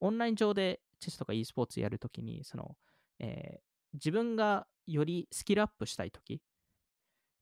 [0.00, 2.76] オンライン上でチェスとか e スポーツやるときにその、
[3.18, 6.42] えー自分がよりスキルアップしたいとき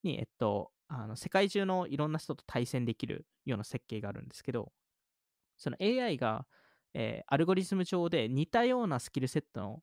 [0.02, 4.72] に、えっと、あの世界中のいろんな人と対戦できるような設計があるんですけど、
[5.56, 6.46] その AI が、
[6.94, 9.82] えーアルゴリズム上で似たようなスキルセットの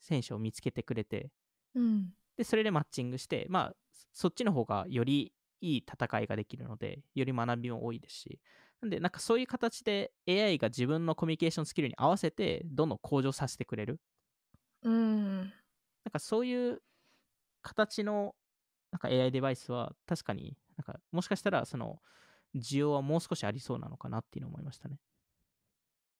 [0.00, 1.32] 選手を見つけてくれて、
[1.74, 2.14] うん。
[2.36, 3.76] で、それでマッチングして、まあ、
[4.12, 8.40] そっちの方がよりいい戦いができるので、より学びも多いですし、
[8.80, 14.00] なんで、なんかそういう形で AI が自分のコミュニケーションスキルに合わせて、どんどん向上させてくれる。
[14.82, 15.52] うん。
[16.08, 16.82] なんかそういう
[17.60, 18.34] 形の
[18.90, 22.00] なんか AI デバイスは確かになんかもしかしたらその
[22.56, 24.98] 需要はもう少しありそうなのかなっていうのを思いましたね。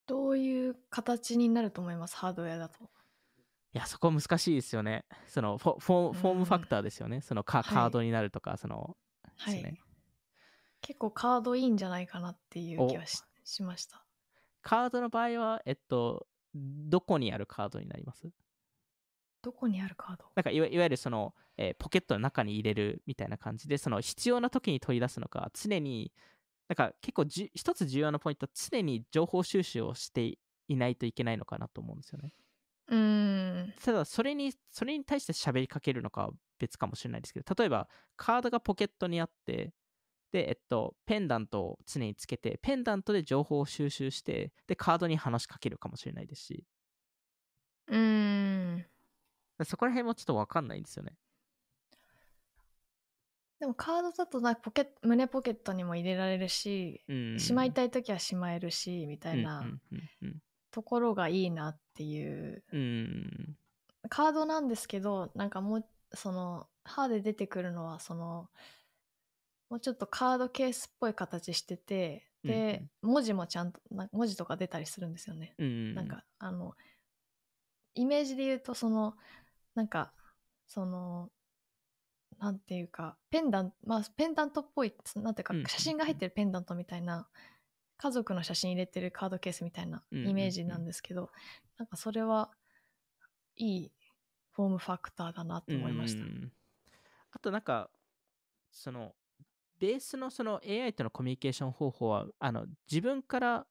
[0.07, 2.17] どういう形になると思います？
[2.17, 2.85] ハードウェアだと。
[2.85, 5.07] いや、そこ難しいですよね。
[5.27, 7.23] そのフォフォフォームファクターですよね。
[7.23, 8.97] そのカはいカードになるとか、その、
[9.39, 9.63] はい。
[9.63, 9.81] ね
[10.81, 14.05] 結構カードいいんじゃないかなっていう気はししました。
[14.63, 18.31] カードの場合は、えっと、どこにあるカードになります？
[19.43, 20.25] どこにあるカード？
[20.35, 26.13] なんかいわいわゆるその、えーポケットの中に入れるみたいな感じで、その必要な時に取り出すのか、常に、
[26.69, 32.35] なんか結構じゅ一つ重要なポイントは常に情報収集をしていないといけないのかなと思うんですよね。
[32.89, 33.75] うーん。
[33.83, 39.73] ただ、それに、それに対して喋りかけるのかは別かもしれないですけど、例えば、カードがポケットにあって、
[40.33, 46.65] で、えっと、ペンダントを常につけて、ペンダントで情報を収集して、で、カードに話しかけるかもしれないですし、
[47.87, 48.87] うーん。
[49.65, 51.15] そこら辺もちょっとわかんないんですよね。
[53.61, 57.41] でもカードだとなポケッ胸ポケットにも入れられるし、うん。
[57.41, 62.81] しまいたい時はしまえるしみたいなうんうんうんところがいいなっていううん。
[62.81, 63.57] うん。
[64.09, 68.49] カードなんですけどなんかもうその歯で出てくるのはその
[69.69, 75.55] もうちょっとカードケースっぽい形しててで、文字もちゃんとな文字とか出たりするんですよね。
[75.59, 76.75] うんうん、なんかあの
[77.95, 79.17] イメージで言うとその
[79.79, 80.11] なんか
[80.67, 81.31] その
[82.41, 85.65] なんていうかペンダンまあペンダントっぽいなんていうかうん。
[85.67, 87.29] 写真が入ってるペンダントみたいな
[87.97, 91.31] 家族の写真入れてるカードケースみたいなイメージなんですけど、
[91.79, 92.51] なんかそれは
[93.57, 93.93] いい
[94.53, 96.23] フォームファクターだなと思いました。
[96.23, 96.53] うんうんうん。
[97.31, 97.89] あとなんか
[98.73, 99.15] その
[99.79, 103.67] ベースのその AI とのコミュニケーション方法はあの自分から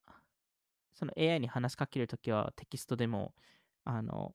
[0.94, 3.34] その AI に話しかけるときはテキストでも
[3.84, 4.34] あの、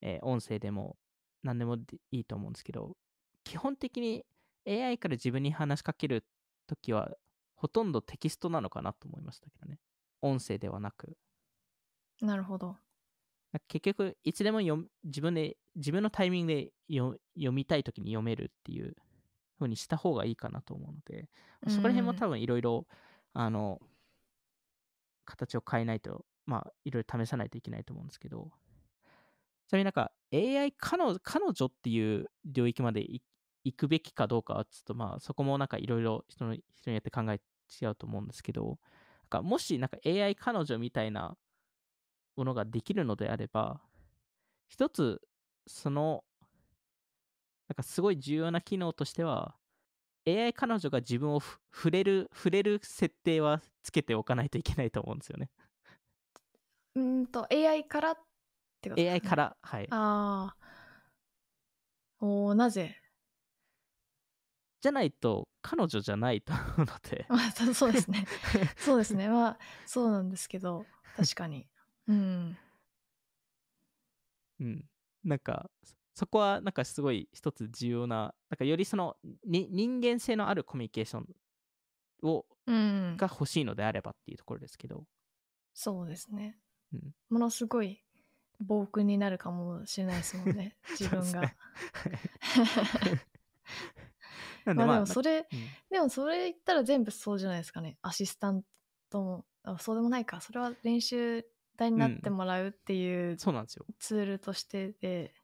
[0.00, 0.96] えー音声でも
[1.42, 2.96] 何でもでいいと思うんですけど
[3.44, 4.24] 基本的に
[4.66, 6.24] AI から自分に話しかける
[6.66, 7.10] ときは
[7.54, 9.78] ほとんどテキストなのかなと思いましたけどね。
[10.20, 11.16] 音声ではなく。
[12.20, 12.76] なるほど。
[13.68, 18.96] 結局いつでも読む自分で自分のタイミングで読読みたいときに読めるっていう
[19.58, 21.28] 風にした方がいいかなと思うので、
[21.68, 22.86] そこら辺も多分いろいろ
[23.34, 23.80] あの
[25.24, 28.50] 形を変えないとまあいろいろ試さないといけないと思うんですけど。
[29.68, 33.02] ちなみになんか AI 彼女彼女っていう領域まで
[33.64, 37.40] 行くべきかどうかはちょっとまあそこもなんかいろいろ人によって考え
[37.82, 38.76] 違うと思うんですけどなん
[39.28, 41.36] かもしなんか AI 彼女みたいな
[42.36, 43.80] ものができるのであれば
[44.68, 45.20] 一つ
[45.66, 46.24] その
[47.68, 49.54] なんかすごい重要な機能としては
[50.26, 55.50] AI 彼女が自分を触れる触れる設定はつけておかないといけないと思うんですよね。
[56.94, 58.16] うんと AI から
[58.82, 60.56] ってこと AI からはいああ。
[62.20, 62.96] おーなぜ？
[64.80, 68.26] じゃないと彼女じゃないと思うので まあそそうですね。
[68.76, 69.28] そうですね。
[69.28, 70.84] まあそうなんですけど
[71.16, 71.68] 確かに。
[72.08, 72.56] うん。
[74.60, 74.84] うん、
[75.24, 81.28] なんかそそこはなんかすごい一つ重要ななんかよりそのに人間性のあるコミュニケーション
[82.22, 83.16] をうん。
[83.16, 85.06] が欲しいのであればっていうところですけど、
[85.74, 86.58] そうですね。
[86.92, 88.04] うんものすごい
[88.62, 90.76] 暴君になるかもしれないですもんね。
[90.98, 91.52] 自分がです。
[94.64, 95.44] なんでまあまあでもそれ、うん
[95.90, 97.98] でもそれ言ったら全部そうじゃないですかね。
[98.02, 98.62] アシスタン
[99.10, 100.40] トも、あそうでもないか。
[100.40, 101.44] それは練習
[101.76, 105.34] 台になってもらうっていうそうなんですよツールとしてで、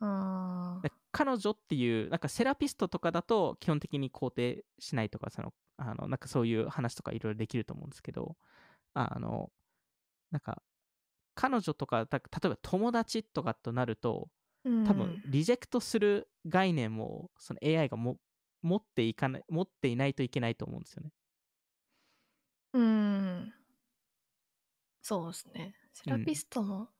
[0.00, 0.82] うーん。
[0.82, 8.36] で彼女っていうなんかセラピストとかだと基本的に肯定しないとかそのあのなんかそういう話とかいろいろできると思うんですけど
[8.94, 9.50] あの
[10.30, 10.62] なんか
[11.34, 14.30] 彼女とかた例えば友達とかとなると
[14.64, 18.18] うん多分リジェクトする概念もその AI がも
[18.62, 21.12] 持っていかない持っていないといけないと思うんですよね。
[22.72, 23.54] うん。
[25.02, 25.76] そうですね。
[25.92, 26.90] セラピストも、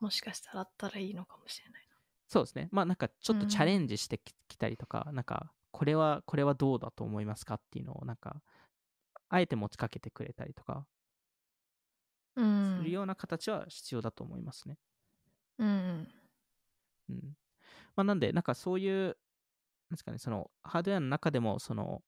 [0.00, 1.88] もしかしたらあったらいいのかもしれない
[2.28, 2.68] そうですね。
[2.72, 8.42] まあなんかちょっとうんチャレンジしてき,、たりとか、なんかこれはこれはどうだと思いますかっていうのをなんか
[9.28, 10.86] あえて持ちかけてくれたりとかな。
[12.36, 12.76] うん。
[12.78, 14.78] するような形は必要だと思いますね。
[15.58, 16.08] うん。
[17.10, 17.36] うん。
[17.96, 19.14] まあなんでなんかそういうなん
[19.92, 22.02] ですかねそのハードウェアの中でもその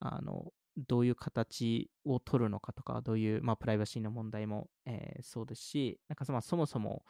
[0.00, 0.52] あの
[0.88, 7.02] どういう形を取るのかとかどういう、まあ、プライバシーの問題も、えーそうですしなんかそまあそもそも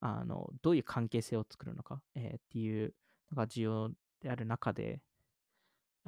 [0.00, 2.94] あのどういう関係性を作るのか、えーっていう
[3.30, 5.00] のが重要である中でやっ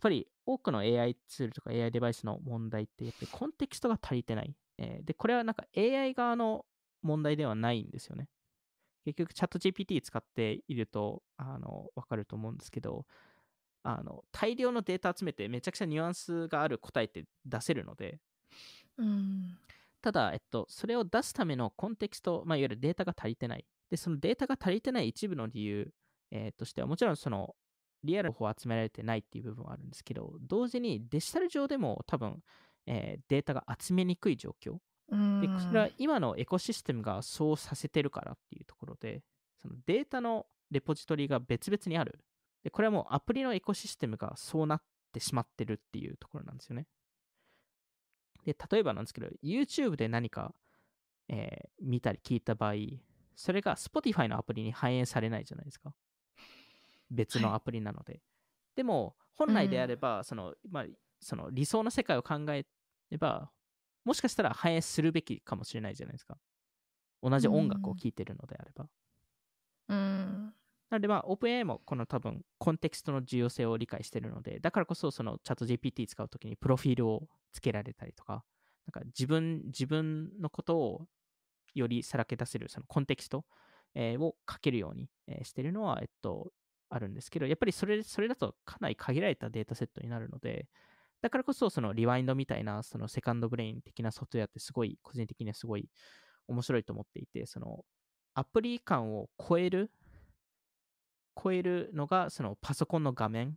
[0.03, 6.65] ぱり多くの AI ツールとか AI デバイスの問題ってやっぱりコンテキストが足りてない、えーでこれはなんか AI 側の
[7.03, 8.29] 問題ではないんですよね
[9.05, 13.07] 結局チャット GPT 使っているとあの分かると思うんですけど
[13.83, 18.19] あの大量のデータ集めてめちゃくちゃニュアンスがある答えって出せるので
[18.99, 19.59] うん。
[20.03, 23.67] ただ、えっと、それを出すためのコンテキスト、まあ、いわゆるデータが足りてない。
[23.91, 25.93] で、そのデータが足りてない一部の理由、
[26.31, 27.55] えーとしては、もちろんその
[28.05, 32.43] リアルの方を集められてないっていう部分はあるんですけど、同時にデジタル上でも多分、
[32.93, 34.79] えーデータが集めにくい状況。
[35.11, 35.41] うん。
[35.41, 39.23] で、それは今のエコシステムがそうさせてるからっていうところで、
[39.63, 42.19] そのデータのレポジトリが別々にある。
[42.65, 46.87] で、これはもうアプリのエコシステムがそうなってしまってるっていうところなんですよね。
[48.45, 50.55] で、例えばなんですけど、YouTube で何か、
[51.29, 52.75] えー見たり聞いた場合、
[53.37, 55.95] それが Spotify のアプリに反映されないじゃないですか。
[57.11, 58.21] 別のアプリなので。
[58.77, 60.87] でも、本来であれば、その、まあ、
[61.21, 62.67] その理想の世界を考え
[63.11, 63.51] れば、
[64.05, 66.39] もしかしたら反映するべきかもしれないじゃないですか。
[67.23, 68.89] 同じ音楽を聴いてるのであれば。
[69.89, 70.55] うん。
[70.91, 78.45] なので、まあ、OpenAI もこの多分、コンテキストの重要性を理解しているので、だからこそ、そのチャット GPT 使うときにプロフィールをつけられたりとか、
[78.87, 81.07] なんか自分、自分のことを
[81.75, 83.45] よりさらけ出せる、そのコンテキスト、
[83.95, 86.53] えーを書けるように、えーしているのは、えっと、
[86.89, 90.69] あるんですけど、やっぱりそれそれだとかなり限られたデータセットになるので、
[91.23, 95.89] だからこそ、そのリワインドみたいな、そのセカンドブレイン的なソフトウェアってすごい、個人的にはすごい
[96.49, 97.85] 面白いと思っていて、その
[98.35, 99.91] アプリ感を超える、
[101.43, 103.57] 超えるのがそのパソコンの画面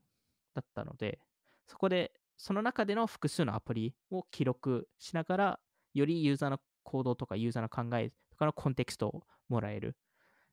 [0.53, 1.19] だったので、
[1.67, 5.59] そこで、その中での複数のアプリを記録しながら、
[5.93, 9.95] よりユーザーの行動とかユーザーの考えとかのコンテクストをもらえる、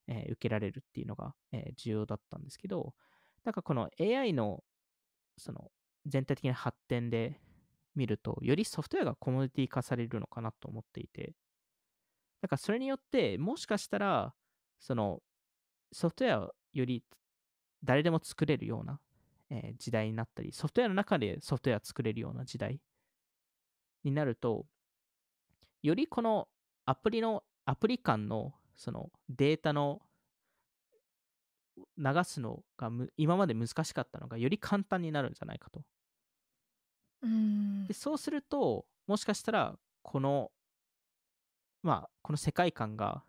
[0.06, 2.94] えー、受けられるっていうのが、えー、重要だったんですけど、
[3.44, 4.62] なんかこの AI の
[5.38, 5.70] その
[6.10, 7.40] 全体的な発展で
[7.94, 11.34] 見ると、よりソフトウェアがコモディティ化されるのかなと思っていて、
[12.42, 14.34] だからそれによって、もしかしたら、
[14.78, 15.22] その
[15.92, 17.02] ソフトウェアをより
[17.84, 19.00] 誰でも作れるような、
[19.50, 22.80] えー、時代になったり、ソフトウェアの中でソフトウェア作れるような時代
[24.04, 24.66] になると、
[25.82, 26.48] よりこの
[26.84, 30.00] アプリの、アプリ間のそのデータの
[31.98, 35.82] 流すのが今まで難しかったのがより簡単になるんじゃないかと。
[37.86, 40.50] でそうするともしかしたらこの
[41.82, 43.22] まあこの世界観が、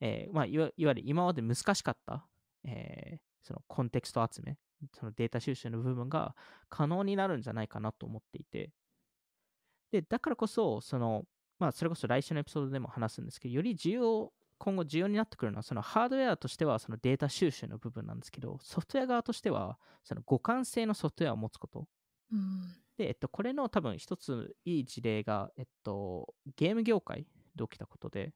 [0.00, 2.26] えーまあ、いわいわゆる今まで難しかった、
[2.64, 4.56] えー、そのコンテクスト集め
[4.92, 6.34] そのデータ収集の部分が
[6.68, 8.70] 可能になるんじゃないかなと思っていて。
[9.92, 11.24] でだからこそその
[11.58, 21.86] まあそれこそ来週のエピソードでも話すんですけどより重要今後重要になってくるのは、そのハードウェアとしてはそのデータ収集の部分なんですけど、ソフトウェア側としては、その互換性のソフトウェアを持つこと。
[22.32, 28.32] うん、で、えっと、これの多分一ついい事例が、えっと、ゲーム業界で起きたことで、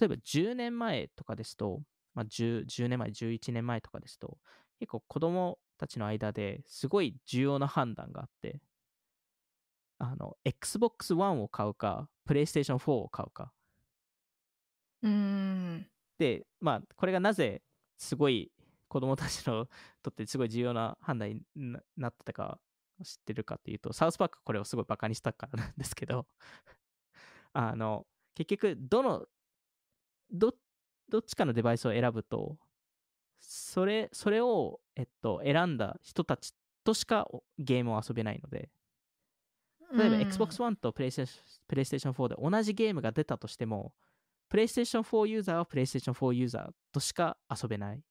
[0.00, 1.82] 例えば10年前とかですと、
[2.14, 4.38] まあ10、10年前、11年前とかですと、
[4.80, 8.60] 結構子供たちの間ですごい重要な判断があって、
[9.98, 13.52] あの、Xbox One を買うか、PlayStation 4を買うか、
[15.02, 15.86] うん。
[16.18, 17.62] で、まあ、これがなぜ
[17.98, 18.52] すごい
[18.88, 19.68] 子供たちの
[20.02, 22.60] とってすごい重要な判断になってたか
[23.04, 26.26] 知ってるかっていうと、サウスパークこれをすごいバカにしたからなんですけど
[27.52, 29.26] あの、結局、どの、
[30.30, 30.54] ど、
[31.08, 32.58] どっちかのデバイスを選ぶと、
[33.40, 37.28] それ、それを、えっと、選んだ人たちとしか
[37.58, 38.70] ゲームを遊べないので、
[39.92, 43.92] 例えば、Xbox One と PlayStation 4で同じゲームが出たとしても、
[44.50, 48.02] PlayStation 4ユーザーは PlayStation 4ユーザーとしか遊べない。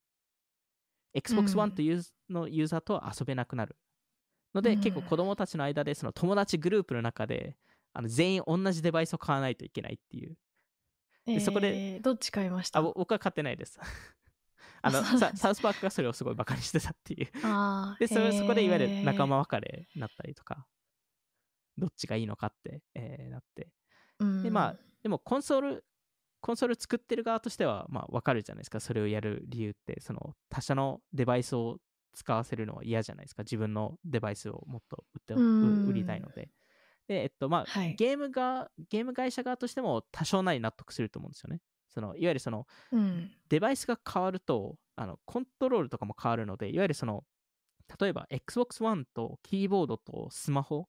[1.14, 3.76] Xbox One というのユーザーとは遊べなくなる。
[4.56, 7.58] ので、うん、結構子供たちの間でその友達グループの中で
[7.94, 10.36] あの全員同じデバイスを買わないといけないっていう。
[11.26, 12.80] でそこで、どっち買いました？
[12.80, 13.80] あ僕は買ってないです。
[14.82, 17.28] あのサウスパークがそれをすごいバカにしてたっていう。
[18.00, 20.68] でそれそこでいわゆる仲間別れになったりとか、
[21.78, 23.70] どっちがいいのかって、えー、なって。
[24.44, 25.86] でまあでもコンソール
[26.46, 28.80] コンソール作ってる側としては、まあ、わかるじゃないですか。
[28.80, 31.80] それをやる理由って、その他社のデバイスを
[32.16, 33.44] 使わせるのは嫌じゃないですか。
[33.44, 36.50] 自分のデバイスをもっと売って売りたいので。
[37.08, 41.62] で、えっと、まあ、はい、ゲームが、ゲーム会社側としても多少なり納得すると思うんですよね。
[41.90, 47.24] そのいわゆるその、うん、デバイスが変わるとあの、コントロールとかも変わるので、いわゆるその、
[48.00, 50.88] 例えば Xbox One とキーボードとスマホ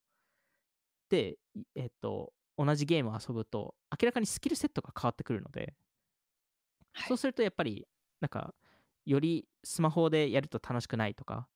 [1.11, 1.37] で、
[1.75, 5.75] えっと、同じゲームを遊ぶと、明らかにスキルセットが変わってくるので、
[6.93, 7.87] はい、そうするとやっぱり、
[8.21, 8.55] なんか、
[9.07, 11.49] よりスマホでやると楽しくないとか、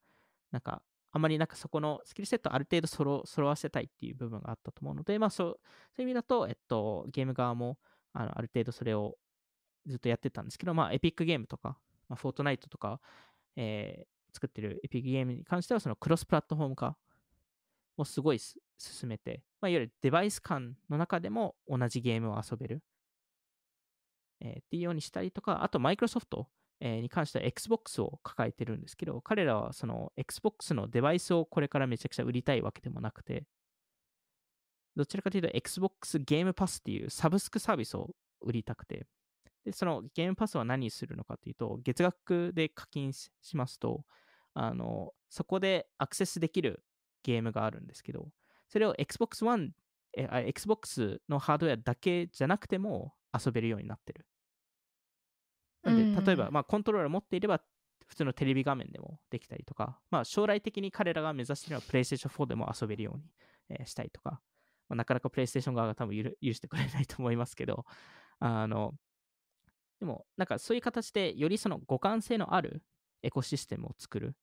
[0.52, 0.82] なんか、
[1.12, 5.60] あまりなんかそこのスキルセットある程度揃揃わせたいっていう部分があったと思うので、まあそう、
[5.96, 7.78] そういう意味だと、えっと、ゲーム側も、
[8.12, 9.16] あのある程度それを
[9.86, 11.78] ずっとやってたんですけど、まあ、エピックゲームとか、
[12.08, 13.00] まあ、フォートナイトとか、
[13.56, 16.96] えー、作ってるエピックゲームに関しては、そのクロスプラットフォーム化
[17.96, 22.82] をすごい進めて、まあ、いわゆるデバイス間の中でも同じゲームを遊べる、
[24.40, 26.48] えー、っていうようにしたりとか、あとマイクロソフト
[26.80, 33.44] に関しては Xbox を抱えてるんですけど、彼らはその Xbox のデバイスをこれからめちゃくちゃ売りたいわけでもなくて、
[34.96, 38.10] どちらかというと Xbox ゲームパスっていうサブスクサービスを
[38.40, 39.06] 売りたくて、
[39.64, 44.04] で、そのゲームパスは何するのかというと、月額で課金しますと、
[44.54, 46.82] あの、そこでアクセスできる
[47.22, 48.30] ゲームがあるんですけど、
[48.68, 49.72] それを Xbox One、
[50.14, 54.26] Xbox のハードウェアだけじゃなくても遊べるようになってる。
[55.82, 57.60] なんで、例えば、まあ、コントローラー持っていれば、
[58.06, 63.24] 普通のテレビ画面でもできたりとか、まあ、将来的に彼らが目指しているのは PlayStation 4でも遊べるように、
[63.68, 64.40] えー、したりとか、
[64.88, 67.86] まあ、なかなか PlayStation 側が多分 許してくれないと思いますけど、
[68.40, 68.94] あの、
[70.00, 72.82] でも、なんかそういう形で、よりその互換性のある
[73.22, 74.34] エコシステムを作る、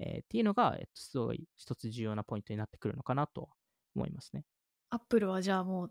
[0.00, 3.50] えー、っていうのが、えっと、すごい一つ重要なポイントになってくるのかなと
[3.94, 4.44] 思いますね。
[4.90, 5.90] アップルはじゃあもう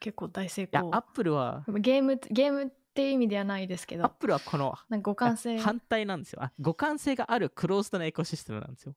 [0.00, 0.88] 結構大成功。
[0.88, 1.64] いや、アップルは。
[1.68, 5.56] ゲーム、ゲームっていう意味ではないですけどアップルはこの互換性。
[5.60, 6.42] 反対なんですよ。
[6.42, 8.96] あ互換性があるクローズドなエコシステムなんですよ。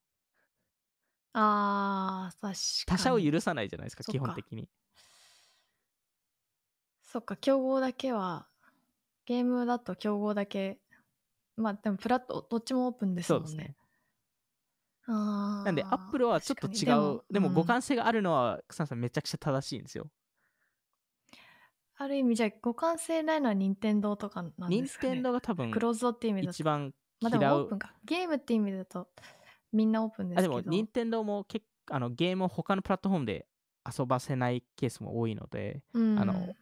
[1.34, 2.56] あー確かに。
[2.88, 4.68] 他者を許さないじゃないですか基本的に。
[7.04, 8.48] そっか競合だけは
[9.28, 10.80] ゲームだと競合だけ
[11.56, 13.48] まあでもプラットどっちもオープンですもんね。
[13.48, 13.76] そうですね。
[15.06, 17.22] なんでアップルはちょっと違う。
[17.32, 17.54] でもうん。
[17.54, 20.10] 互換性があるのは草野さんめちゃくちゃ正しいんですよ
[22.02, 25.14] ある意味じゃあ互換性ないのは任天堂とかなん任ですかね。
[25.14, 26.52] 天堂が多分クローズドっていう意味だと。
[26.56, 27.94] 一番まあでもオープンか。
[28.04, 29.08] ゲームっていう意味だと
[29.72, 30.58] みんなオープンですけど。
[30.58, 33.46] あでも任天堂も結あのゲームを他のプラットフォームで
[33.86, 36.20] 遊ばせないケースも多いのでうん。
[36.20, 36.56] あの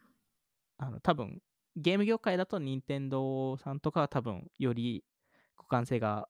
[0.77, 1.41] あの多分
[1.77, 5.05] ゲーム業界だと任天堂さんとかは多分より
[5.55, 6.27] 互換性が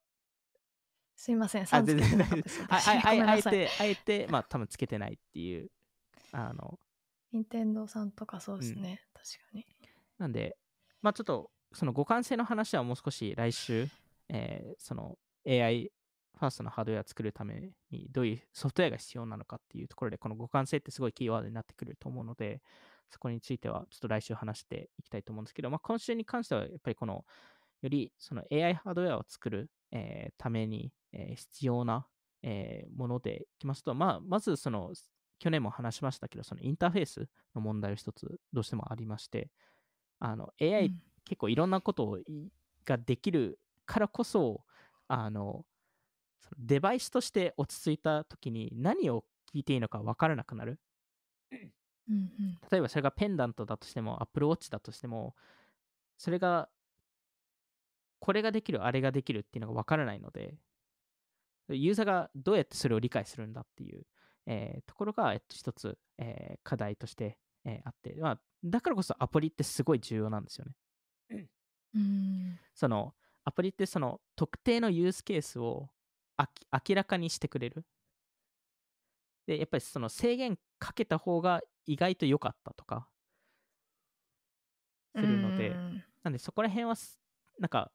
[1.15, 1.67] すいません。
[1.69, 5.69] あ全然ああえてあえてまあ多分つけてないっていう
[6.31, 6.79] あの
[7.31, 9.65] 任天堂さんとかそうですね、確かに。
[10.17, 10.57] なんで
[11.01, 13.87] まあちょっとその互換性の話はもう少し来週、
[14.29, 15.17] えーその
[15.47, 15.91] AI
[16.37, 22.61] ファーストのハードウェアを作るためにどういうソフトウェアが必要なのかっていうところでこの互換性ってすごいキーワードになってくると思うので
[23.09, 27.25] そこについてはちょっと来週話していきたいと思うんですけど、まあ、今週に関してはやっぱりこの
[27.81, 32.07] よりその AI ハードウェアを作る、えーために、えー必要な、
[32.43, 34.93] えーものでいきますと、まあ、まずその
[35.39, 39.49] 去年も話しましたけどそのインターフェースの問題を一つどうしてもありまして
[40.19, 41.01] あの AI うん。
[41.25, 42.23] 結構いろんなことをい
[42.85, 44.63] ができるからこそ
[45.07, 45.63] あの
[46.39, 50.79] そのデバイスとして落ち着いた時に何を聞いていいのか分からなくなる。
[51.51, 51.59] うん
[52.11, 52.31] うん。
[52.71, 55.35] 例えばそれがペンダントだとしても Apple Watch だとしても
[56.17, 56.67] それが
[58.19, 60.55] これができるあれができるっていうのが分からないので
[61.75, 64.05] ユーザーがどうやってそれを理解するんだっていう、
[64.51, 70.73] えーところが、えっと、一つ、えー課題として、えーあって、まあ、だからこそアプリってすごい重要なんですよね。
[71.95, 73.13] うんその
[73.45, 75.89] アプリってその特定のユースケースを
[76.37, 77.85] あき明らかにしてくれる。
[79.47, 83.07] で、やっぱりその制限かけた方が意外と良かったとか
[85.15, 87.19] するので、うんなんでそこら辺はす
[87.59, 87.91] なんか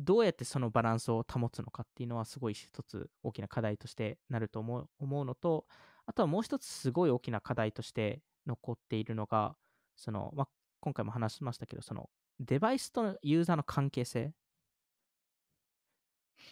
[0.00, 5.66] どうやってそのバランスを保つのかっていうのはすごい一つ大きな課題としてなると思う思うのと
[6.06, 9.56] あとはもう一つすごい大きな課題として残っているのが
[9.96, 10.48] その、まあ、
[10.80, 14.32] 今回も話しましたけどそのデバイスとユーザーの関係性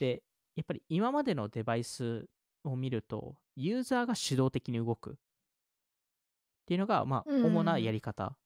[0.00, 0.22] で
[0.56, 2.26] やっぱり今までのデバイス
[2.64, 5.14] を見るとユーザーが主導的に動くっ
[6.66, 8.36] ていうのが、まあ、うん主なやり方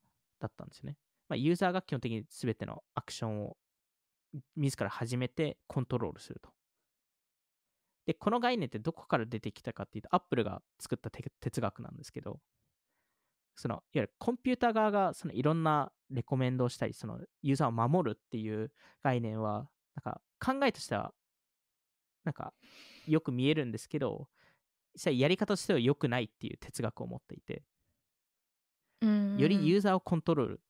[0.40, 0.96] だったんですよね。
[1.28, 3.56] まあ、ユーザーが基本的に全てのアクションを
[4.56, 6.50] 自ら始めてコントロールすると。
[8.06, 12.40] で、この概念ってどこから出てきたかっていうと、アップルが作ったて哲学なんですけど、
[13.56, 18.72] そのいわゆるコンピューター側がそのいろんなレコメンドをしたり、そのユーザーを守るっていう
[19.02, 21.12] 概念は、なんか考えとしては、
[22.24, 22.52] なんか
[23.06, 24.28] よく見えるんですけど、
[24.94, 27.62] 実際やり方としては良くないっていう哲学を持っていて、
[29.02, 30.60] うんよりユーザーをコントロール、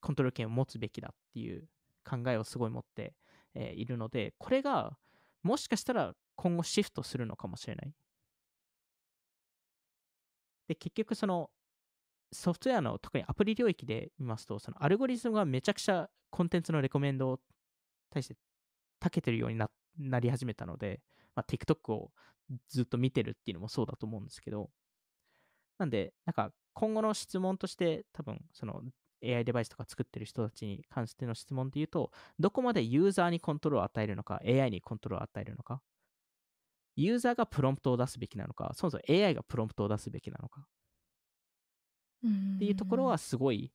[0.00, 1.64] コントロール権を持つべきだっていう
[2.08, 3.14] 考えをすごい持って、
[3.54, 4.96] えいるので、これが
[5.42, 7.92] もしかしたら今後シフトするのかもしれない。
[10.68, 11.50] で、結局その
[12.32, 17.40] ソフトウェアの特にアプリ領域で見ますと、そのアルゴリズムがめちゃくちゃコンテンツのレコメンドを
[18.10, 18.36] 対して
[19.00, 21.00] 長けてるようにななり始めたので、
[21.34, 22.10] まあ、TikTok を
[22.68, 24.70] ずっと見てるっていうのもそうだと思うんですけど、
[25.78, 28.82] なんで、なんか今後の質問として、多分その
[29.26, 35.82] AI デバイスとか作ってる人たちに関しての質問で言うと、どこまでユーザーにコントロールを与えるのか、AI にコントロールを与えるのか、
[36.96, 40.66] ユーザーがプロンプトを出すべきなのか、そもそも AI がプロンプトを出すべきなのか。
[42.56, 43.72] っていうところはすごい、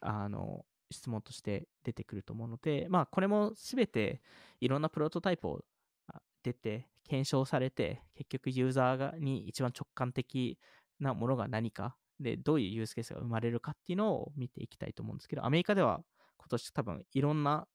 [0.00, 4.22] あの、質問として出てくると思うので、まあ、これもすべて
[4.60, 5.64] いろんなプロトタイプを
[6.08, 10.58] あ出て、検証されて、結局ユーザーがに一番直感的
[11.00, 16.00] なものが何か、で、どういうユースケースが生まれるかっていうのを見ていきたいと思うんですけど、アメリカでは
[16.38, 17.66] 今年多分いろんな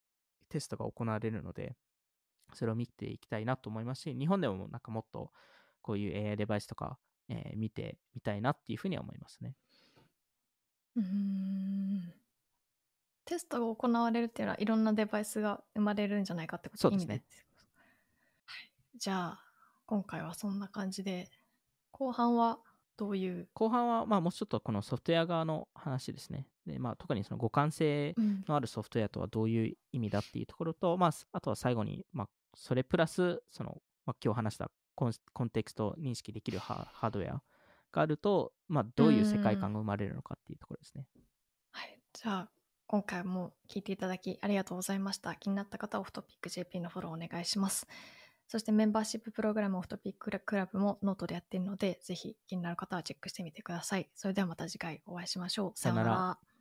[0.49, 1.75] テストが行われるので、
[2.53, 5.31] それを見ていきたいなと思いますし、日本でもなんかもっと
[5.81, 9.55] こういう AI デバイスとか、えー見てみたいなっていうふうには思いますね。
[10.95, 12.13] うん。
[13.25, 17.23] テストが行われるっていうのはいろんなデバイスが生まれるんじゃないかってことですね。
[18.45, 19.43] はい、じゃあ
[19.85, 21.29] 今回はそんな感じで
[21.91, 22.59] 後半は
[22.99, 26.47] どういう、後半は、まあ、もうちょっとこのソフトウェア側の話ですね。
[26.67, 37.41] で、まあ、特にその互換性うんのあるソフトウェアとはどういう意味だっていうところと、まあ、あとは最後に、まあ、それプラス、その、まあ、今日話したコンコンテクスト認識できるハハードウェア
[37.93, 41.05] があると、まあ、どういう世界観が生まれるのかっていうところですね。
[41.71, 42.49] はい、じゃあ
[42.87, 45.35] 今回も聞いていただきありがとうございました。
[45.35, 47.87] 気になった方はオフトピック JP のフォローお願いします。
[48.49, 54.09] そしてメンバーシッププログラムオフトピッククラブもノートでやっているので、ぜひ気になる方はチェックしてみてください。
[54.15, 55.71] それではまた次回お会いしましょう。
[55.75, 56.58] さようなさようなら。